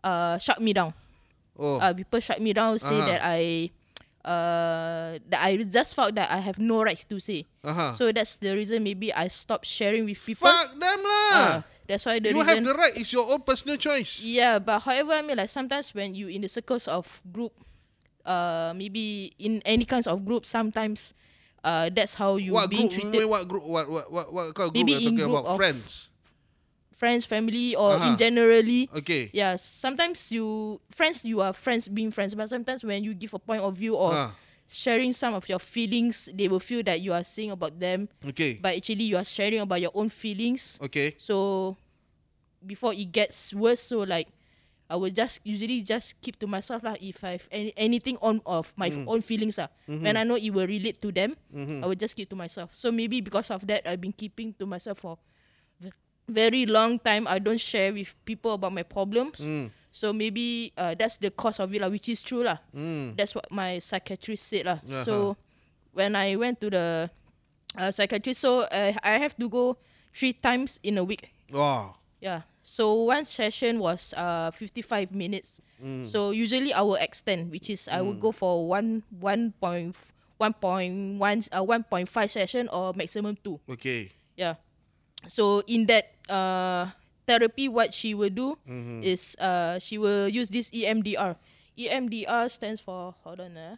[0.03, 0.97] uh shut me down.
[1.61, 3.05] Oh, Uh, people shut me down, say Uh-huh.
[3.05, 3.71] that I
[4.25, 7.47] uh that I just felt that I have no rights to say.
[7.65, 7.93] uh-huh.
[7.97, 10.49] So that's the reason maybe I stopped sharing with people.
[10.49, 11.33] fuck them lah.
[11.33, 12.61] Uh, that's why the you reason.
[12.61, 12.93] have the right.
[12.97, 14.21] It's your own personal choice.
[14.23, 17.53] Yeah, but however, I mean, like sometimes when you in the circles of group,
[18.29, 21.15] uh, maybe in any kinds of group, sometimes,
[21.65, 23.01] uh, that's how you what being group?
[23.11, 23.25] treated.
[23.25, 23.65] What group?
[23.65, 25.47] What what what what kind of group Maybe in group about?
[25.47, 26.10] of- Friends.
[27.01, 28.13] Friends, family, or Uh-huh.
[28.13, 28.93] in generally.
[28.93, 29.33] Okay.
[29.33, 33.41] Yeah, sometimes you friends, you are friends being friends, but sometimes when you give a
[33.41, 34.31] point of view or Ah.
[34.69, 38.61] sharing some of your feelings, they will feel that you are saying about them, Okay.
[38.61, 40.77] but actually you are sharing about your own feelings.
[40.85, 41.17] Okay.
[41.17, 41.81] So
[42.61, 44.29] before it gets worse, so like
[44.93, 47.01] I will just usually just keep to myself lah.
[47.01, 49.09] If I have any, anything on of my Mm.
[49.09, 50.05] own feelings lah, Mm-hmm.
[50.05, 52.77] when I know it will relate to them, I will just keep to myself.
[52.77, 55.17] So maybe because of that, I've been keeping to myself for
[56.29, 57.27] very long time.
[57.27, 59.41] I don't share with people about my problems.
[59.41, 59.71] Mm.
[59.93, 62.59] So maybe uh, that's the cause of it lah, which is true lah.
[62.75, 63.17] Mm.
[63.17, 64.79] That's what my psychiatrist said lah.
[64.87, 65.05] Uh-huh.
[65.05, 65.15] So
[65.93, 67.11] when I went to the
[67.77, 69.77] uh, psychiatrist, so uh, I have to go
[70.15, 71.35] three times in a week.
[71.51, 71.99] Wow.
[72.23, 72.47] Yeah.
[72.63, 75.61] So one session was uh 55 minutes.
[76.05, 79.97] So usually I will extend, which is I will go for one one point
[80.37, 83.59] one point one uh one point five session or maximum two.
[83.65, 84.13] Okay.
[84.37, 84.61] Yeah.
[85.29, 86.91] So in that uh
[87.27, 88.57] therapy, what she will do
[89.03, 91.37] is uh she will use this EMDR.
[91.79, 93.77] EMDR stands for hold on uh.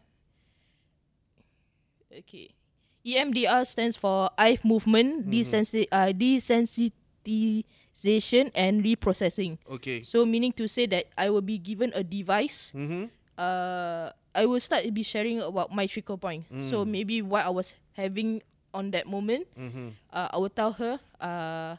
[2.13, 2.55] Okay.
[3.03, 9.59] EMDR stands for eye movement desensi- uh, desensitization and reprocessing.
[9.67, 10.05] Okay.
[10.05, 12.71] So meaning to say that I will be given a device.
[12.77, 13.07] Mm-hmm.
[13.37, 16.45] Uh, I will start be sharing about my trigger point.
[16.71, 18.43] So maybe what I was having
[18.75, 19.89] on that moment, Mm-hmm.
[20.13, 20.99] uh, I will tell her.
[21.21, 21.77] Uh,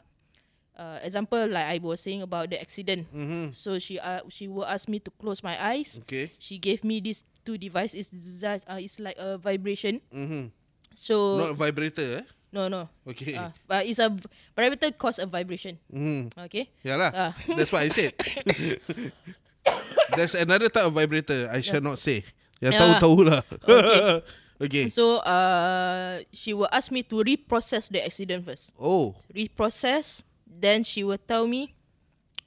[0.74, 3.06] uh, example like I was saying about the accident.
[3.14, 3.54] Mm-hmm.
[3.54, 6.02] So she uh, she will ask me to close my eyes.
[6.02, 6.34] Okay.
[6.42, 8.10] She gave me these two devices.
[8.10, 10.02] It's, just, uh, it's like a vibration.
[10.10, 10.50] Mm-hmm.
[10.94, 12.24] So Not vibrator, eh?
[12.50, 12.88] no no.
[13.06, 13.34] Okay.
[13.38, 14.10] Uh, but it's a
[14.54, 15.78] vibrator cause a vibration.
[15.94, 16.30] Mm.
[16.50, 16.70] Okay.
[16.82, 17.10] Yeah lah.
[17.14, 17.32] Ah.
[17.54, 18.14] That's what I said.
[20.16, 21.48] There's another type of vibrator.
[21.50, 22.22] I shall not say.
[22.62, 22.80] Yang Yeah.
[22.98, 23.42] tahu-tahu lah.
[23.66, 24.22] Okay.
[24.64, 24.88] okay.
[24.88, 28.72] So uh, she will ask me to reprocess the accident first.
[28.80, 29.14] Oh.
[29.34, 31.74] Reprocess, then she will tell me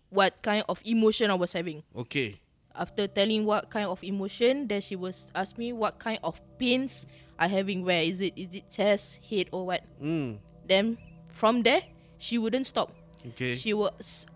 [0.09, 1.83] what kind of emotion I was having.
[1.95, 2.39] Okay.
[2.77, 7.05] after telling what kind of emotion, then she was ask me what kind of pains
[7.37, 7.83] I having.
[7.83, 8.37] Where is it?
[8.37, 9.81] Is it chest, head, or what?
[10.01, 10.37] Mm.
[10.65, 10.97] Then
[11.33, 11.81] from there,
[12.17, 12.93] she wouldn't stop.
[13.33, 13.57] Okay.
[13.57, 13.91] She will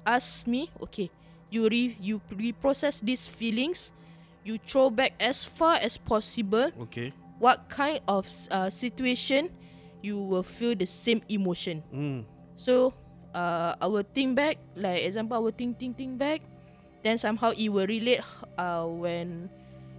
[0.05, 1.09] ask me, okay,
[1.49, 3.93] you re you reprocess these feelings,
[4.43, 6.73] you throw back as far as possible.
[6.89, 7.13] Okay.
[7.41, 9.49] What kind of uh, situation
[10.05, 11.81] you will feel the same emotion?
[11.89, 12.21] Mm.
[12.53, 12.93] So,
[13.33, 16.45] uh, I will think back, like example, I will think, think, think back.
[17.01, 18.21] Then somehow it will relate
[18.61, 19.49] uh, when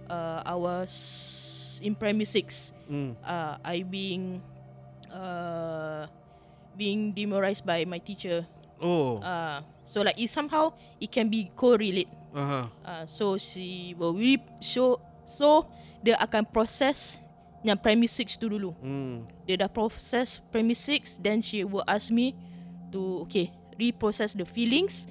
[0.07, 2.71] uh, I was in primary six.
[2.87, 3.19] Mm.
[3.19, 4.39] Uh, I being
[5.11, 6.07] uh,
[6.79, 8.47] being demoralized by my teacher.
[8.79, 9.19] Oh.
[9.19, 12.07] Uh, so like it somehow it can be correlate.
[12.31, 12.71] Uh-huh.
[12.87, 15.67] Uh, so she will re show so
[16.03, 17.22] dia akan proses
[17.63, 18.75] yang primary 6 tu dulu.
[18.83, 19.27] Mm.
[19.47, 22.35] Dia dah proses primary 6 then she will ask me
[22.91, 23.49] to okay
[23.79, 25.07] reprocess the feelings.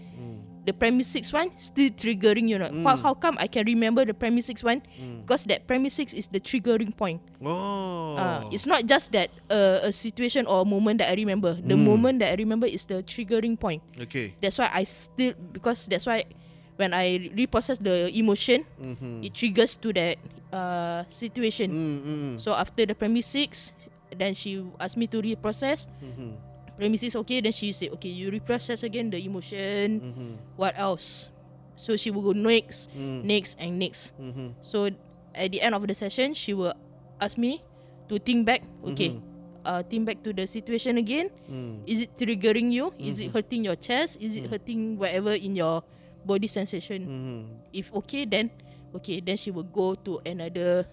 [0.62, 2.70] The primary 6 one still triggering you know.
[2.86, 4.78] How, how come I can remember the primary 6 one?
[5.26, 7.18] Because that primary 6 is the triggering point.
[7.42, 8.14] Oh.
[8.14, 11.58] Uh, it's not just that uh, a situation or a moment that I remember.
[11.58, 13.82] The moment that I remember is the triggering point.
[14.06, 14.38] okay.
[14.38, 16.30] That's why I still because that's why
[16.76, 19.24] when I reprocess the emotion, Mm-hmm.
[19.24, 20.16] it triggers to that
[20.52, 21.70] uh, situation.
[21.70, 23.72] Mm, mm, So after the premise six,
[24.14, 25.86] then she asked me to reprocess.
[26.02, 26.36] mm-hmm.
[26.76, 30.00] Premise six okay, then she said okay, you reprocess again the emotion.
[30.00, 30.32] Mm-hmm.
[30.56, 31.28] What else?
[31.76, 33.24] So she will go next, Mm.
[33.24, 34.12] next, and next.
[34.20, 34.56] Mm-hmm.
[34.64, 34.88] So
[35.34, 36.72] at the end of the session, she will
[37.20, 37.60] ask me
[38.08, 38.62] to think back.
[38.92, 39.68] Okay, Mm-hmm.
[39.68, 41.28] uh, think back to the situation again.
[41.48, 41.84] Mm.
[41.86, 42.92] Is it triggering you?
[42.98, 43.28] Is Mm-hmm.
[43.28, 44.16] it hurting your chest?
[44.20, 45.84] Is it hurting wherever in your
[46.24, 47.04] body sensation?
[47.06, 47.40] Mm-hmm.
[47.72, 48.50] If okay, then
[48.96, 50.86] okay, then she will go to another,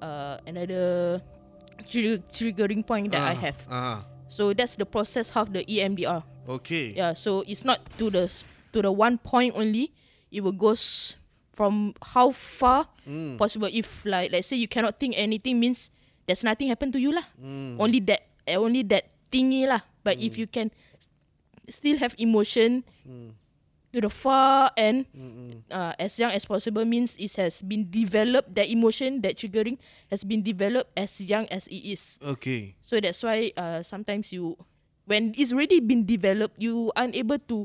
[0.00, 1.20] uh, another
[1.88, 3.58] tri- triggering point that I Ah, have.
[3.70, 3.98] Ah.
[4.28, 6.22] So that's the process of the EMDR.
[6.46, 6.94] Okay.
[6.94, 8.26] Yeah, so it's not to the
[8.74, 9.94] to the one point only.
[10.30, 11.14] It will goes
[11.54, 13.38] from how far Mm.
[13.38, 13.70] possible.
[13.70, 15.88] If like let's say you cannot think anything means
[16.26, 17.24] there's nothing happen to you lah.
[17.38, 17.78] Mm.
[17.78, 19.86] Only that eh, only that thingy lah.
[20.02, 21.08] But if you can s-
[21.70, 23.30] still have emotion Mm.
[23.96, 25.08] To the far end
[25.72, 28.52] uh, as young as possible means it has been developed.
[28.52, 29.80] That emotion, that triggering
[30.12, 32.20] has been developed as young as it is.
[32.20, 32.76] Okay.
[32.84, 34.60] So that's why uh, sometimes you,
[35.08, 37.64] when it's already been developed, you unable to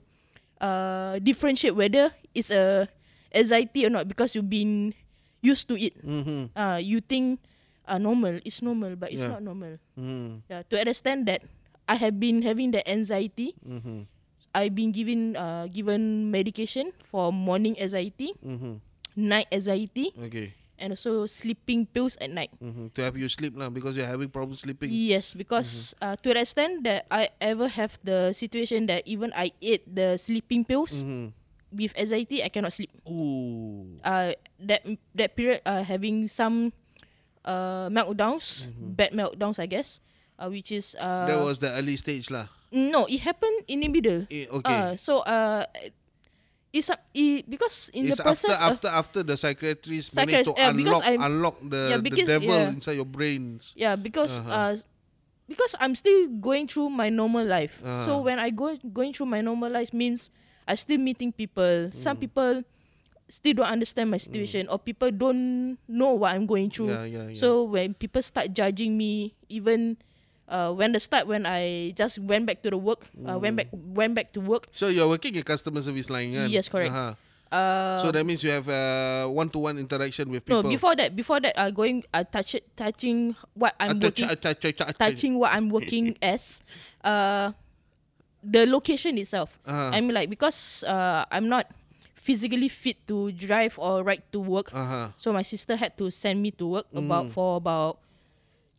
[0.63, 2.87] uh, differentiate whether it's a
[3.35, 4.95] anxiety or not because you've been
[5.43, 5.99] used to it.
[5.99, 6.55] Mm-hmm.
[6.55, 7.43] Uh, you think
[7.91, 9.35] uh, normal, it's normal, but it's Yeah.
[9.35, 9.75] not normal.
[9.99, 10.47] Mm.
[10.47, 11.43] Yeah, to understand that
[11.91, 13.51] I have been having the anxiety.
[13.67, 14.07] Mm-hmm.
[14.53, 18.83] I've been given uh, given medication for morning anxiety, Mm-hmm.
[19.15, 20.53] night anxiety, Okay.
[20.79, 22.51] and also sleeping pills at night.
[22.59, 22.91] Mm-hmm.
[22.95, 24.91] To help you sleep now because you're having problem sleeping.
[24.91, 29.51] Yes, because uh, to the extent that I ever have the situation that even I
[29.61, 31.31] ate the sleeping pills Mm-hmm.
[31.71, 32.91] with anxiety, I cannot sleep.
[33.07, 33.95] Ooh.
[34.03, 34.83] Uh, that
[35.15, 36.75] that period, uh, having some
[37.47, 40.03] uh meltdowns, bad meltdowns, I guess,
[40.37, 42.51] uh, which is uh, that was the early stage lah.
[42.71, 44.25] No, it happened in the middle.
[44.31, 44.73] Eh, okay.
[44.73, 45.65] Uh, so uh,
[46.73, 50.55] it's a- it, because in it's the process after after after the psychiatrist managed to
[50.55, 52.69] Psychiatrist, yeah, unlock I'm- unlock the, yeah, the because- devil yeah.
[52.71, 53.73] inside your brains.
[53.75, 54.51] Yeah, because Uh-huh.
[54.51, 54.75] uh
[55.51, 57.75] because I'm still going through my normal life.
[57.83, 58.05] Uh-huh.
[58.07, 60.31] So when I go going through my normal life means
[60.63, 61.91] I still meeting people.
[61.91, 62.21] Some Mm.
[62.23, 62.53] people
[63.27, 66.91] still don't understand my situation or people don't know what I'm going through.
[66.95, 67.39] Yeah, yeah, yeah.
[67.39, 69.99] So when people start judging me, even
[70.51, 73.71] uh, when the start when I just went back to the work, uh, went back
[73.71, 73.95] Mm.
[73.95, 74.67] went back to work.
[74.75, 76.51] So you're working in customer service line, kan?
[76.51, 76.91] Yes, correct.
[76.91, 77.15] Uh-huh.
[77.51, 80.63] Uh, so that means you have uh, one-to-one interaction with people.
[80.63, 84.27] no, before that, before that, uh, going uh, touch it, touching what I'm Attach- working.
[84.31, 86.63] attach- touching what I'm working as,
[87.03, 87.51] uh,
[88.39, 89.59] the location itself.
[89.67, 89.91] Uh-huh.
[89.91, 91.67] I mean, like because uh, I'm not
[92.15, 95.11] physically fit to drive or ride to work, Uh-huh.
[95.19, 97.99] so my sister had to send me to work about for about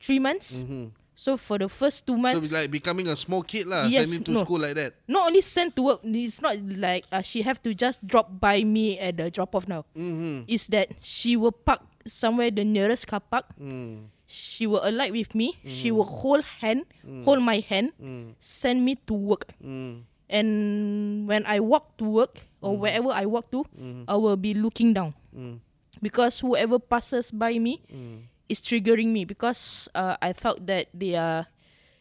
[0.01, 0.65] three months.
[0.65, 0.97] Mhm.
[1.23, 4.11] So for the first two So months, it's like becoming a small kid lah, Yes,
[4.11, 4.43] sending to no.
[4.43, 4.99] school like that.
[5.07, 8.67] not only sent to work, it's not like uh, she have to just drop by
[8.67, 9.87] me at the drop off now.
[9.95, 10.51] Mm-hmm.
[10.51, 13.47] Is that she will park somewhere the nearest car park.
[13.55, 14.11] Mm.
[14.27, 15.55] She will alight with me.
[15.63, 16.91] She will hold hand,
[17.23, 18.35] hold my hand, Mm.
[18.43, 19.55] send me to work.
[19.63, 20.03] Mm.
[20.27, 20.49] And
[21.31, 23.63] when I walk to work or wherever I walk to,
[24.11, 25.61] I will be looking down Mm.
[26.03, 28.27] because whoever passes by me Mm.
[28.53, 31.49] Is triggering me because uh, I felt that they are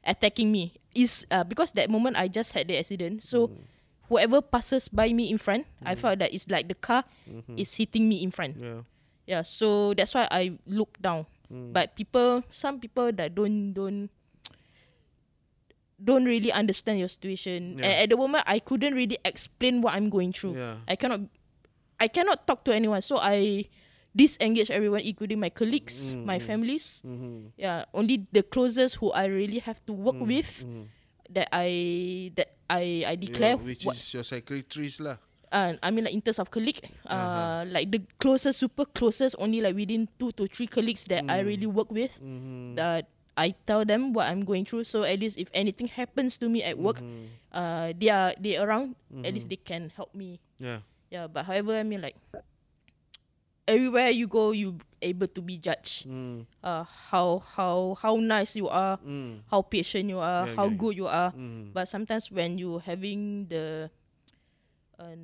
[0.04, 0.76] attacking me.
[0.92, 3.24] Is uh, because that moment I just had the accident.
[3.24, 3.56] So
[4.12, 7.08] whoever passes by me in front, I felt that it's like the car
[7.56, 8.60] is hitting me in front.
[8.60, 8.84] Yeah.
[9.24, 11.24] Yeah, so that's why I look down.
[11.48, 14.12] But people, some people that don't don't
[15.96, 17.80] don't really understand your situation.
[17.80, 18.04] Yeah.
[18.04, 20.60] At the moment, I couldn't really explain what I'm going through.
[20.60, 20.76] Yeah.
[20.88, 21.28] I cannot.
[22.00, 23.00] I cannot talk to anyone.
[23.04, 23.70] So I
[24.15, 27.00] disengage everyone, including my colleagues, Mm, my families.
[27.06, 27.56] Mm-hmm.
[27.56, 30.63] Yeah, only the closest who I really have to work with
[31.32, 31.69] that I
[32.36, 35.15] that I I declare Yeah, which is your secretaries lah.
[35.52, 37.63] uh, I mean like in terms of colleague, uh, Uh-huh.
[37.71, 41.47] like the closest, super closest, only like within two to three colleagues that I Mm.
[41.47, 42.15] really work with.
[42.19, 42.76] Mm-hmm.
[42.80, 43.08] That
[43.39, 46.67] I tell them what I'm going through, so at least if anything happens to me
[46.67, 47.26] at work, Mm-hmm.
[47.56, 49.00] uh, they are they around.
[49.24, 50.39] At least they can help me.
[50.60, 50.84] Yeah.
[51.12, 52.15] Yeah, but however, I mean like
[53.72, 56.04] everywhere you go, you able to be judged.
[56.06, 56.44] Mm.
[56.60, 59.48] Uh, how how how nice you are, Mm.
[59.48, 61.32] how patient you are, Yeah, how yeah, good you are.
[61.32, 61.72] Mm.
[61.72, 63.88] But sometimes when you having the
[65.00, 65.16] uh,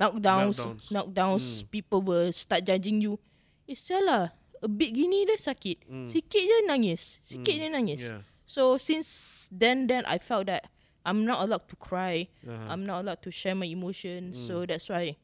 [0.00, 0.84] meltdowns, Meltdowns.
[0.90, 1.70] meltdowns, Mm.
[1.70, 3.20] people will start judging you.
[3.68, 5.84] Eh salah, a bit gini dah sakit.
[5.86, 6.08] Mm.
[6.10, 7.20] Sikit je nangis.
[7.22, 7.60] Sikit Mm.
[7.60, 8.02] je nangis.
[8.10, 8.20] Yeah.
[8.44, 10.68] So since then then I felt that
[11.06, 12.28] I'm not allowed to cry.
[12.44, 12.68] Uh-huh.
[12.72, 14.36] I'm not allowed to share my emotions.
[14.40, 15.16] So that's why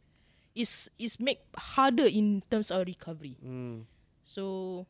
[0.61, 3.37] it's it's make harder in terms of recovery.
[3.41, 3.85] Mm.
[4.25, 4.87] So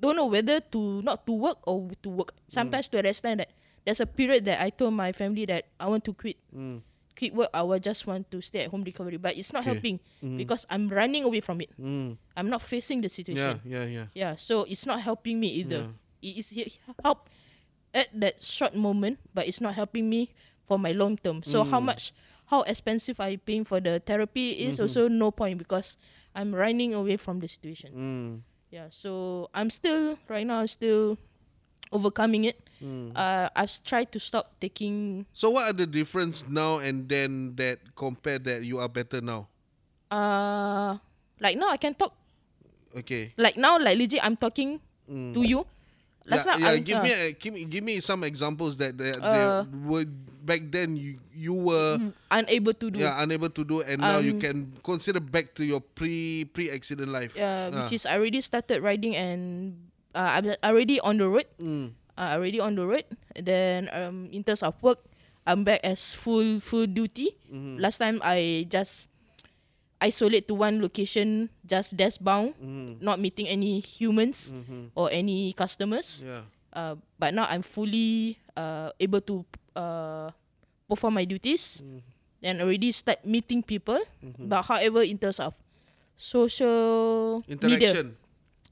[0.00, 2.32] don't know whether to not to work or to work.
[2.34, 2.52] Mm.
[2.52, 3.50] Sometimes to understand that
[3.84, 6.36] there's a period that I told my family that I want to quit.
[6.54, 6.80] Mm.
[7.16, 7.50] Quit work.
[7.54, 9.70] I will just want to stay at home recovery, but it's not Okay.
[9.76, 10.36] helping Mhm.
[10.38, 11.70] because I'm running away from it.
[11.78, 12.18] Mm.
[12.36, 13.60] I'm not facing the situation.
[13.62, 13.86] yeah, yeah.
[13.86, 14.32] Yeah, Yeah.
[14.34, 15.94] so it's not helping me either.
[16.22, 17.28] It is he- help
[17.94, 20.34] at that short moment, but it's not helping me
[20.66, 21.44] for my long term.
[21.46, 21.94] So how Mm.
[21.94, 22.10] much,
[22.46, 24.82] how expensive I paying for the therapy is Mhm.
[24.82, 25.96] also no point because
[26.34, 27.90] I'm running away from the situation.
[27.94, 28.30] Mm.
[28.70, 30.60] Yeah, so I'm still right now.
[30.60, 31.16] I'm still
[31.92, 32.58] overcoming it.
[32.82, 33.14] Mm.
[33.14, 35.26] Uh, I've tried to stop taking.
[35.32, 39.46] So what are the difference now and then that compare that you are better now?
[40.10, 40.98] Uh,
[41.40, 42.14] like now I can talk.
[42.98, 43.32] Okay.
[43.36, 44.80] Like now, like legit, I'm talking
[45.10, 45.34] Mm.
[45.34, 45.66] to you.
[46.26, 49.20] Last yeah, yeah, give uh, me a, give me give me some examples that, that
[49.20, 49.44] Uh, they
[49.86, 50.06] were
[50.44, 51.96] back then you you were
[52.30, 53.00] unable to do.
[53.00, 56.68] yeah unable to do and now you Um, can consider back to your pre pre
[56.68, 57.32] accident life.
[57.34, 57.88] uh, Ah.
[57.88, 59.72] which is I already started riding and
[60.12, 61.48] uh, I'm already on the road.
[61.56, 61.96] Mm.
[62.14, 63.02] Uh, already on the road.
[63.34, 65.02] Then um, in terms of work,
[65.48, 67.34] I'm back as full full duty.
[67.50, 67.80] Mhm.
[67.82, 69.08] Last time I just
[69.98, 73.00] isolate to one location, just desk bound, Mhm.
[73.00, 74.92] not meeting any humans Mhm.
[74.94, 76.20] or any customers.
[76.22, 76.44] Yeah.
[76.74, 79.42] Uh, but now I'm fully uh, able to
[79.76, 80.30] uh,
[80.88, 82.00] perform my duties Mm.
[82.42, 83.98] and already start meeting people.
[84.22, 84.48] Mhm.
[84.48, 85.54] But however, in terms of
[86.16, 88.16] social media, Interaction.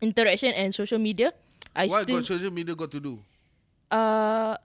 [0.01, 1.33] interaction and social media,
[1.75, 3.19] I what still got social media got to do?
[3.93, 4.57] uh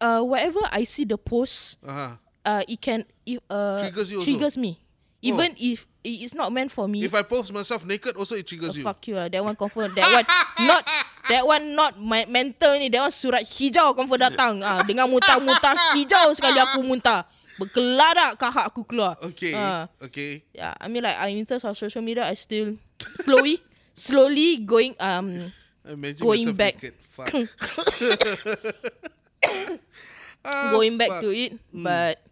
[0.00, 2.16] uh whatever I see the post, Uh-huh.
[2.46, 4.26] uh it can it, uh Triggers you also?
[4.30, 4.78] triggers me.
[5.22, 7.04] Even if it is not meant for me.
[7.04, 8.82] If I post myself naked, also it oh, triggers you.
[8.82, 9.28] fuck you lah.
[9.28, 9.92] That one confirm.
[9.92, 10.26] That one
[10.68, 10.82] not
[11.28, 12.88] that one not my mental ni.
[12.88, 14.64] That one surat hijau confirm datang.
[14.64, 17.28] Ah dengan muntah-muntah hijau sekali aku muntah.
[17.60, 19.18] Berkeladak kahak aku keluar.
[19.20, 19.52] Okay.
[19.52, 19.90] Ah.
[19.98, 20.46] Okay.
[20.54, 22.78] Yeah, I mean like I in terms of social media, I still
[23.18, 23.60] slowly,
[23.98, 25.50] slowly going um
[25.88, 26.74] Imagine Going back.
[26.76, 26.94] naked.
[27.08, 27.32] Fuck.
[30.48, 31.22] Ah, going back fuck.
[31.26, 32.22] to it, but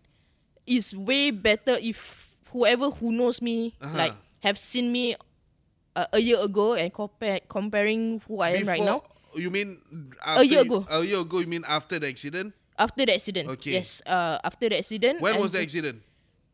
[0.64, 2.25] it's way better if
[2.56, 3.92] whoever who knows me Uh-huh.
[4.00, 5.12] like have seen me
[5.92, 9.04] uh, a year ago and compare comparing who I am right now
[9.36, 9.76] You mean
[10.24, 10.86] after year ago.
[10.88, 11.44] A year ago.
[11.44, 12.56] You mean after the accident?
[12.80, 13.48] after the accident.
[13.60, 13.76] Okay.
[13.76, 15.20] Yes, uh, after the accident.
[15.20, 16.00] When was the accident?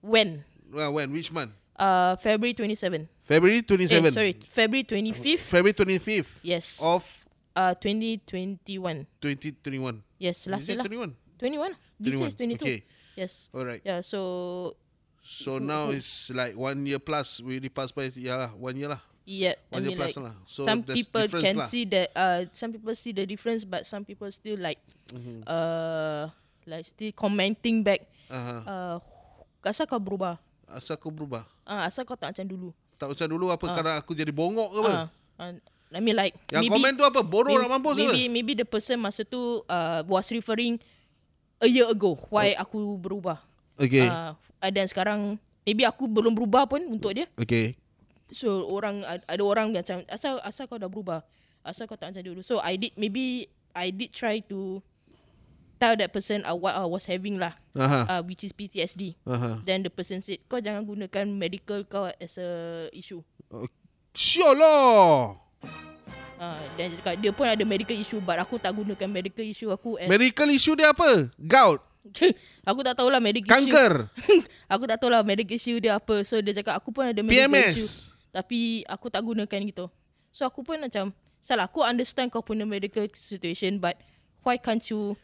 [0.03, 0.43] When?
[0.67, 1.15] Well, when?
[1.15, 1.55] Which month?
[1.79, 3.07] Uh, February 27.
[3.23, 4.11] February Eh, 27.
[4.11, 5.47] sorry, February 25th.
[5.47, 6.43] February 25th.
[6.43, 6.83] Yes.
[6.83, 7.07] Of
[7.55, 9.07] Uh, 2021.
[9.23, 10.03] 2021.
[10.19, 11.15] Yes, last year it 21?
[11.39, 11.77] 21.
[12.03, 12.59] This year is 21.
[12.59, 12.65] 22.
[12.67, 12.79] Okay.
[13.15, 13.51] Yes.
[13.55, 13.83] All right.
[13.85, 14.75] Yeah, so
[15.23, 17.39] So now it's like one year plus.
[17.39, 18.11] We already passed by.
[18.13, 19.01] Yeah lah, one year lah.
[19.23, 20.35] yeah, I One year mean plus like lah.
[20.51, 21.71] So some people can lah.
[21.71, 24.83] see that uh some people see the difference but some people still like
[25.15, 25.47] Mhm.
[25.47, 26.27] uh
[26.67, 28.57] like still commenting back Aha.
[28.67, 28.97] uh
[29.63, 31.47] asal kau berubah Asal kau berubah?
[31.63, 33.63] ah asal kau tak macam dulu Tak macam dulu apa?
[33.63, 33.73] Ah.
[33.79, 34.91] Kerana aku jadi bongok ke apa?
[34.91, 35.07] ah
[35.39, 35.53] uh,
[35.95, 37.21] I mean like Yang maybe komen tu apa?
[37.23, 38.11] Bodoh maybe, nak mampus ke apa?
[38.11, 39.39] maybe maybe the person masa tu
[39.71, 40.83] uh, was referring
[41.63, 43.39] a year ago why aku berubah
[43.79, 44.11] Okay.
[44.11, 44.35] uh,
[44.69, 47.75] dan sekarang maybe aku belum berubah pun untuk dia Okay.
[48.33, 51.21] So orang ad- ada orang macam asal asal kau dah berubah.
[51.61, 52.41] Asal kau tak macam dulu.
[52.41, 53.47] So I did maybe
[53.77, 54.81] I did try to
[55.77, 57.61] tell that person uh, what I was having lah.
[57.77, 58.09] Aha.
[58.09, 59.21] Uh, which is PTSD.
[59.29, 59.61] Aha.
[59.63, 62.49] Then the person said kau jangan gunakan medical kau as a
[62.97, 63.21] issue.
[64.17, 65.37] Sure lah.
[66.43, 69.71] Uh, dan dia cakap dia pun ada medical issue but aku tak gunakan medical issue
[69.71, 71.31] aku as Medical issue dia apa?
[71.39, 71.85] Gout.
[72.69, 73.71] Aku tak tahulah medical issue.
[73.71, 73.95] Kanker.
[74.73, 76.27] aku tak tahulah medical issue dia apa.
[76.27, 77.87] So dia cakap aku pun ada medical issue.
[77.87, 78.13] PMS.
[78.33, 79.87] Tapi aku tak gunakan gitu.
[80.33, 83.99] So aku pun macam salah aku understand kau punya medical situation but
[84.47, 85.19] why can't you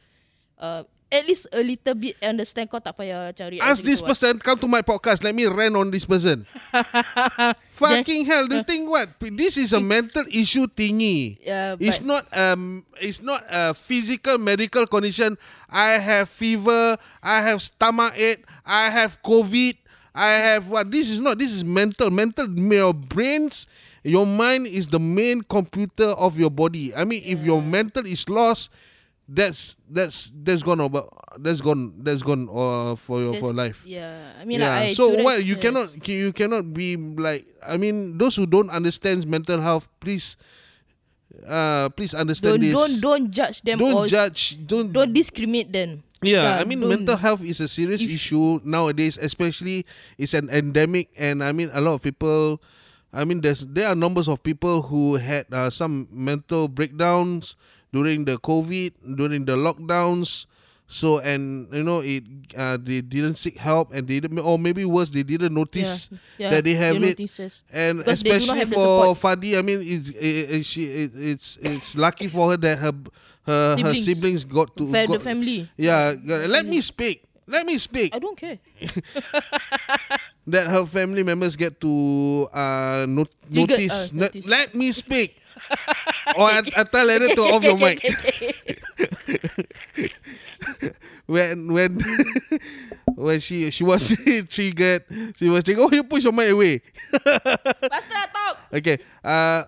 [0.58, 4.60] uh, at least a little bit understand kau tak payah cari Ask this person come
[4.60, 5.24] to my podcast.
[5.24, 6.44] Let me rant on this person.
[7.80, 8.44] Fucking hell!
[8.48, 9.16] The thing what?
[9.20, 11.40] This is a mental issue thingy.
[11.40, 12.84] Yeah, it's not um.
[13.00, 15.40] It's not a physical medical condition.
[15.70, 17.00] I have fever.
[17.24, 18.44] I have stomach ache.
[18.66, 19.80] I have COVID.
[20.12, 20.90] I have what?
[20.90, 21.38] This is not.
[21.38, 22.10] This is mental.
[22.10, 22.44] Mental.
[22.50, 23.64] Your brains.
[24.02, 26.94] Your mind is the main computer of your body.
[26.94, 28.70] I mean, if your mental is lost,
[29.28, 31.04] that's that's that's gone over.
[31.36, 32.00] That's gone.
[32.00, 34.72] That's gone uh, for your for life Yeah, I mean yeah.
[34.72, 35.62] like I so what you yes.
[35.62, 40.36] cannot you cannot be like I mean those who don't understand mental health please
[41.46, 46.02] uh please understand don't this don't don't judge them Don't judge don't don't discriminate them.
[46.24, 51.44] yeah, I mean mental health is a serious issue nowadays especially it's an endemic and
[51.44, 52.58] I mean a lot of people
[53.12, 57.54] I mean there's there are numbers of people who had uh, some mental breakdowns
[57.92, 60.46] during the covid during the lockdowns
[60.88, 62.24] so and you know it
[62.56, 66.08] uh, they didn't seek help and they didn't, or maybe worse they didn't notice
[66.38, 67.62] yeah, that they have it notices.
[67.70, 69.12] and Because they do not especially for.
[69.14, 70.16] Fadi, I mean, it's it,
[70.48, 72.92] it, she it, it's it's lucky for her that her
[73.44, 74.04] her her Siblings.
[74.04, 75.68] siblings got to Fa- the family.
[75.76, 77.24] Yeah, let me speak.
[77.46, 78.14] Let me speak.
[78.14, 78.58] I don't care.
[80.48, 84.12] That her family members get to uh not, Triggered, notice.
[84.12, 84.46] uh, notice.
[84.46, 85.36] let me speak.
[86.34, 88.04] Or I, I tell Lennon to off your mic.
[91.26, 91.98] when when
[93.14, 94.14] when she she was
[94.50, 95.04] triggered,
[95.36, 95.84] she was triggered.
[95.84, 96.82] Oh, you push your mic away.
[97.90, 98.58] Faster talk.
[98.72, 98.98] Okay.
[99.24, 99.64] Uh,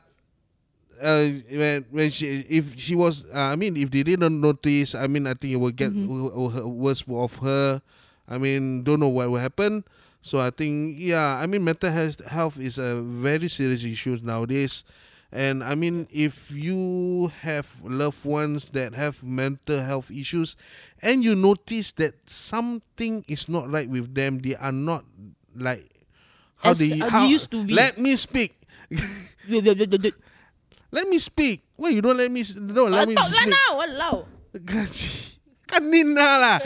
[1.01, 5.07] uh, when when she if she was uh, I mean if they didn't notice I
[5.07, 7.83] mean I think it will get w- w- worse of her.
[8.29, 9.85] I mean don't know what will happen.
[10.23, 14.85] So I think yeah I mean mental health health is a very serious issue nowadays.
[15.33, 20.57] And I mean, if you have loved ones that have mental health issues,
[21.01, 25.05] and you notice that something is not right with them, they are not
[25.55, 25.87] like
[26.57, 27.73] how As- they how they used to be.
[27.75, 28.59] Let me speak.
[30.91, 31.63] Let me speak.
[31.77, 32.43] Why you don't let me?
[32.43, 33.19] Don't let uh, me speak.
[33.19, 33.55] I Talk lah speak.
[33.55, 33.71] now.
[33.79, 34.15] Walau.
[35.71, 36.59] Kanina lah.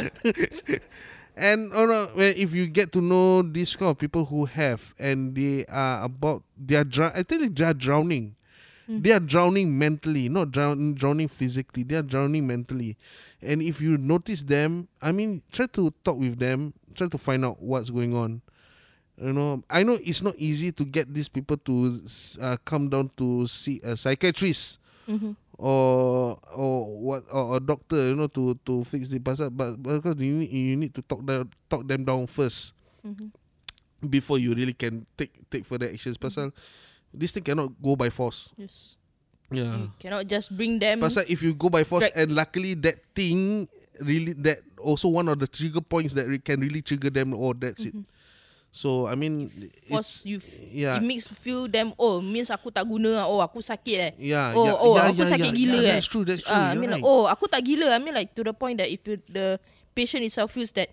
[1.36, 4.94] and oh, no, when if you get to know these kind of people who have
[4.98, 8.34] and they are about they are dr- I think they are drowning.
[8.88, 11.84] They are drowning mentally, not drown, drowning physically.
[11.84, 12.96] They are drowning mentally.
[13.40, 17.44] And if you notice them, I mean, try to talk with them, try to find
[17.44, 18.42] out what's going on.
[19.16, 22.02] You know, I know it's not easy to get these people to
[22.40, 24.80] uh, come down to see a psychiatrist
[25.56, 29.48] or or what or a doctor, you know, to to fix the pasal.
[29.54, 32.74] But because you need you need to talk them talk them down 1st
[34.10, 36.18] before you really can take take further actions.
[36.18, 36.52] Pasal
[37.14, 38.50] this thing cannot go by force.
[38.58, 38.98] Yes.
[39.48, 39.86] Yeah.
[39.86, 40.98] You cannot just bring them.
[41.00, 43.68] Pasal if you go by force and luckily that thing
[44.02, 47.54] really that also one of the trigger points that re- can really trigger them or
[47.54, 47.94] that's it.
[48.74, 50.42] So I mean Force you.
[50.42, 50.98] f- yeah.
[50.98, 51.94] It makes feel them.
[51.94, 53.22] Oh, means aku tak guna.
[53.30, 54.12] Oh, aku sakit eh.
[54.18, 55.92] Yeah, Oh, yeah, oh, yeah, aku yeah, sakit yeah, gila yeah, eh.
[55.94, 56.98] that's true, that's true, Ah, I mean, right.
[56.98, 57.94] like, oh, aku tak gila.
[57.94, 59.62] I mean, like to the point that if you, the
[59.94, 60.90] patient itself feels that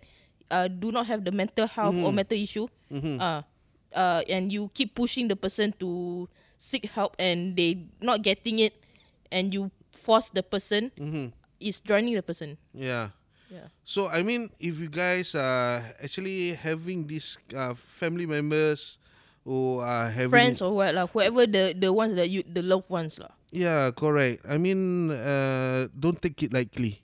[0.54, 2.06] uh, do not have the mental health Mm-hmm.
[2.06, 2.70] or mental issue,
[3.18, 3.42] uh,
[3.96, 6.28] uh, and you keep pushing the person to
[6.58, 8.74] seek help and they not getting it,
[9.32, 11.34] and you force the person, Mm-hmm.
[11.60, 12.58] is drowning the person.
[12.74, 13.14] yeah.
[13.52, 13.68] Yeah.
[13.84, 18.96] So I mean, if you guys are actually having these uh, family members
[19.44, 22.88] who are having Friends or what lah, whoever the the ones that you the loved
[22.88, 23.36] ones lah.
[23.52, 24.48] Yeah, correct.
[24.48, 27.04] I mean, uh, don't take it lightly.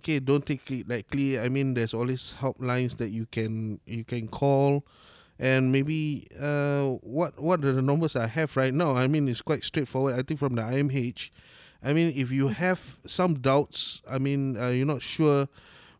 [0.00, 1.36] Okay, don't take it lightly.
[1.36, 4.80] I mean, there's always helplines that you can you can call,
[5.40, 8.94] and maybe uh, what what are the numbers I have right now?
[8.94, 10.14] I mean, it's quite straightforward.
[10.14, 11.30] I think from the IMH.
[11.82, 15.48] I mean, if you have some doubts, I mean, uh, you're not sure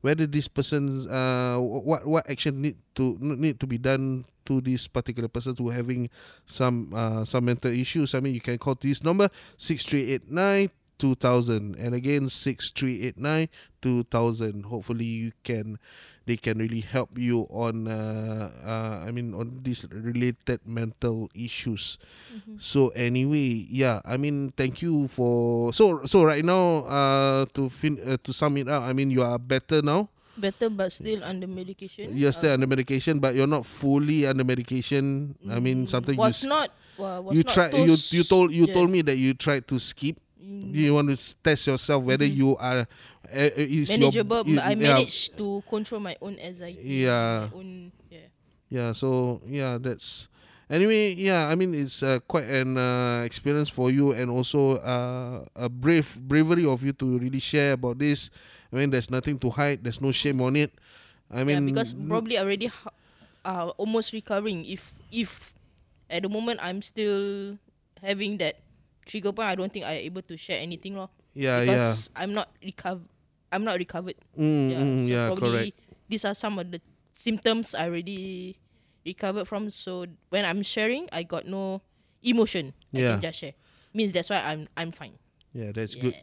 [0.03, 4.61] whether this person's uh, wh- what what action need to need to be done to
[4.61, 6.11] this particular person who having
[6.45, 8.14] some uh, some mental issues.
[8.14, 10.70] I mean, you can call this number six three eight nine.
[11.01, 13.49] 2000 and again 6389
[13.80, 15.78] 2000 hopefully you can
[16.31, 21.99] they can really help you on uh, uh i mean on these related mental issues.
[22.62, 27.99] So anyway yeah i mean thank you for so so right now uh to fin
[28.07, 30.07] uh, to sum it up i mean you are better now?
[30.39, 32.14] Better but still under medication.
[32.16, 35.35] you're still Uh, under medication but you're not fully under medication.
[35.51, 38.64] I mean something you was s- not uh, was you tried you you told you
[38.64, 38.72] yeah.
[38.76, 40.16] told me that you tried to skip.
[40.70, 42.89] You want to test yourself whether you are
[43.33, 44.43] is your- manageable.
[44.47, 47.07] you- but I yeah, managed to control my own anxiety.
[47.07, 47.49] Yeah.
[47.55, 48.28] Own, yeah.
[48.68, 50.28] yeah so yeah that's
[50.70, 55.43] Anyway, yeah, I mean it's uh, quite an uh, experience for you and also uh,
[55.59, 58.31] a brave bravery of you to really share about this.
[58.70, 59.83] I mean, there's nothing to hide.
[59.83, 60.70] There's no shame on it.
[61.26, 62.95] I yeah, mean, because probably already ha-
[63.43, 64.62] uh, almost recovering.
[64.62, 65.51] If if
[66.07, 67.59] at the moment I'm still
[67.99, 68.62] having that
[69.11, 71.11] trigger point, I don't think I'm able to share anything lor.
[71.35, 73.03] yeah, yeah, because I'm not recover.
[73.53, 74.15] I'm not recovered.
[74.39, 75.81] mm, yeah, mm, so yeah, probably correct.
[76.09, 76.81] These are some of the
[77.15, 78.59] symptoms I already
[79.07, 79.71] recovered from.
[79.71, 81.83] So when I'm sharing, I got no
[82.23, 82.75] emotion.
[82.95, 83.13] I Yeah.
[83.13, 83.55] can just share.
[83.95, 85.19] Means that's why I'm I'm fine.
[85.53, 86.03] Yeah, that's Yeah.
[86.03, 86.17] good.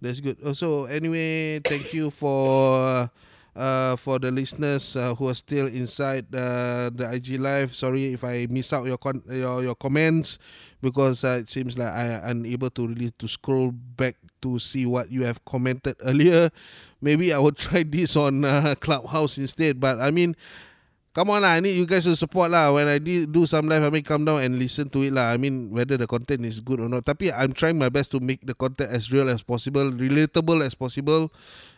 [0.00, 0.36] That's good.
[0.44, 3.08] Also, anyway, thank you for
[3.56, 7.74] uh for the listeners uh, who are still inside uh, the IG live.
[7.74, 10.38] Sorry if I miss out your con- your your comments
[10.82, 15.10] because uh, it seems like I unable to really to scroll back to see what
[15.10, 16.50] you have commented earlier.
[17.00, 19.80] Maybe I will try this on uh, Clubhouse instead.
[19.80, 20.36] But I mean.
[21.14, 22.74] Come on lah, I need you guys to support lah.
[22.74, 25.30] When I do some live, I may come down and listen to it lah.
[25.30, 27.06] I mean, whether the content is good or not.
[27.06, 30.74] Tapi I'm trying my best to make the content as real as possible, relatable as
[30.74, 31.30] possible.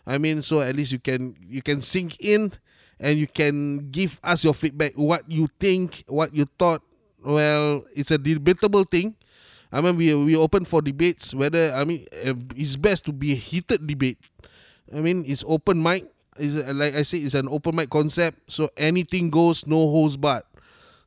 [0.08, 2.56] I mean, so at least you can you can sink in
[2.96, 6.80] and you can give us your feedback, what you think, what you thought.
[7.20, 9.20] Well, it's a debatable thing.
[9.68, 11.36] I mean, we we open for debates.
[11.36, 14.16] Whether I mean, uh, it's best to be a heated debate.
[14.88, 16.08] I mean, it's open mic.
[16.40, 18.50] Uh, like I said, it's an open mic concept.
[18.50, 20.44] So anything goes, no holds barred.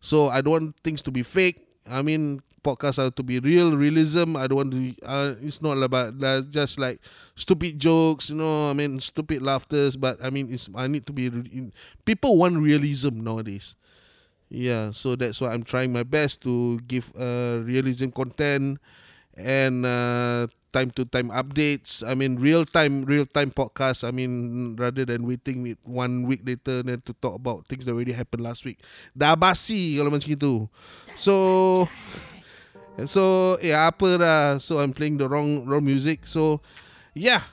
[0.02, 1.68] So I don't want things to be fake.
[1.90, 4.36] I mean, podcasts are to be real, realism.
[4.36, 4.96] I don't want to.
[5.04, 7.00] Uh, it's not about uh, just like
[7.36, 8.70] stupid jokes, you know.
[8.70, 9.96] I mean, stupid laughters.
[9.96, 11.30] But I mean, it's I need to be.
[11.30, 11.72] Re-
[12.06, 13.76] people want realism nowadays.
[14.50, 18.80] Yeah, so that's why I'm trying my best to give uh, realism content
[19.38, 22.06] and uh, time to time updates.
[22.06, 24.08] I mean, real time, real time podcast.
[24.08, 28.14] I mean, rather than waiting one week later then to talk about things that already
[28.14, 28.80] happened last week.
[29.18, 30.54] Dah basi kalau macam itu.
[31.18, 31.34] So,
[33.10, 34.42] so yeah, apa dah.
[34.62, 36.26] So I'm playing the wrong wrong music.
[36.30, 36.62] So,
[37.18, 37.46] yeah.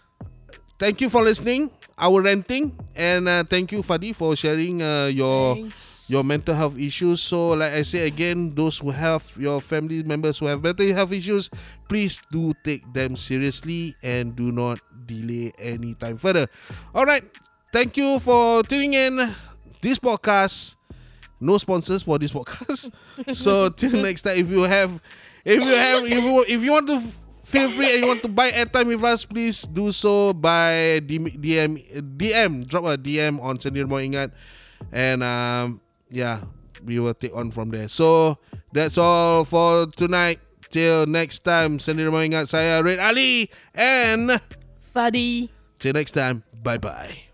[0.76, 1.72] Thank you for listening.
[1.96, 5.95] Our renting and uh, thank you Fadi for sharing uh, your Thanks.
[6.08, 7.20] Your mental health issues.
[7.20, 11.12] So, like I say again, those who have your family members who have mental health
[11.12, 11.50] issues,
[11.88, 16.48] please do take them seriously and do not delay any time further.
[16.94, 17.24] All right,
[17.72, 19.34] thank you for tuning in
[19.80, 20.74] this podcast.
[21.40, 22.90] No sponsors for this podcast.
[23.34, 25.02] so till next time, if you have,
[25.44, 27.02] if you have, if you if you want to.
[27.46, 31.30] Feel free and you want to buy airtime with us, please do so by DM,
[31.38, 31.78] DM,
[32.18, 34.34] DM drop a DM on Sendir Mo Ingat
[34.90, 35.80] and um,
[36.10, 36.40] yeah,
[36.84, 37.88] we will take on from there.
[37.88, 38.38] So
[38.72, 40.40] that's all for tonight.
[40.70, 44.42] Till next time, Sendir Mo Ingat saya Red Ali and
[44.90, 45.48] Fadi.
[45.78, 47.25] till next time, bye bye.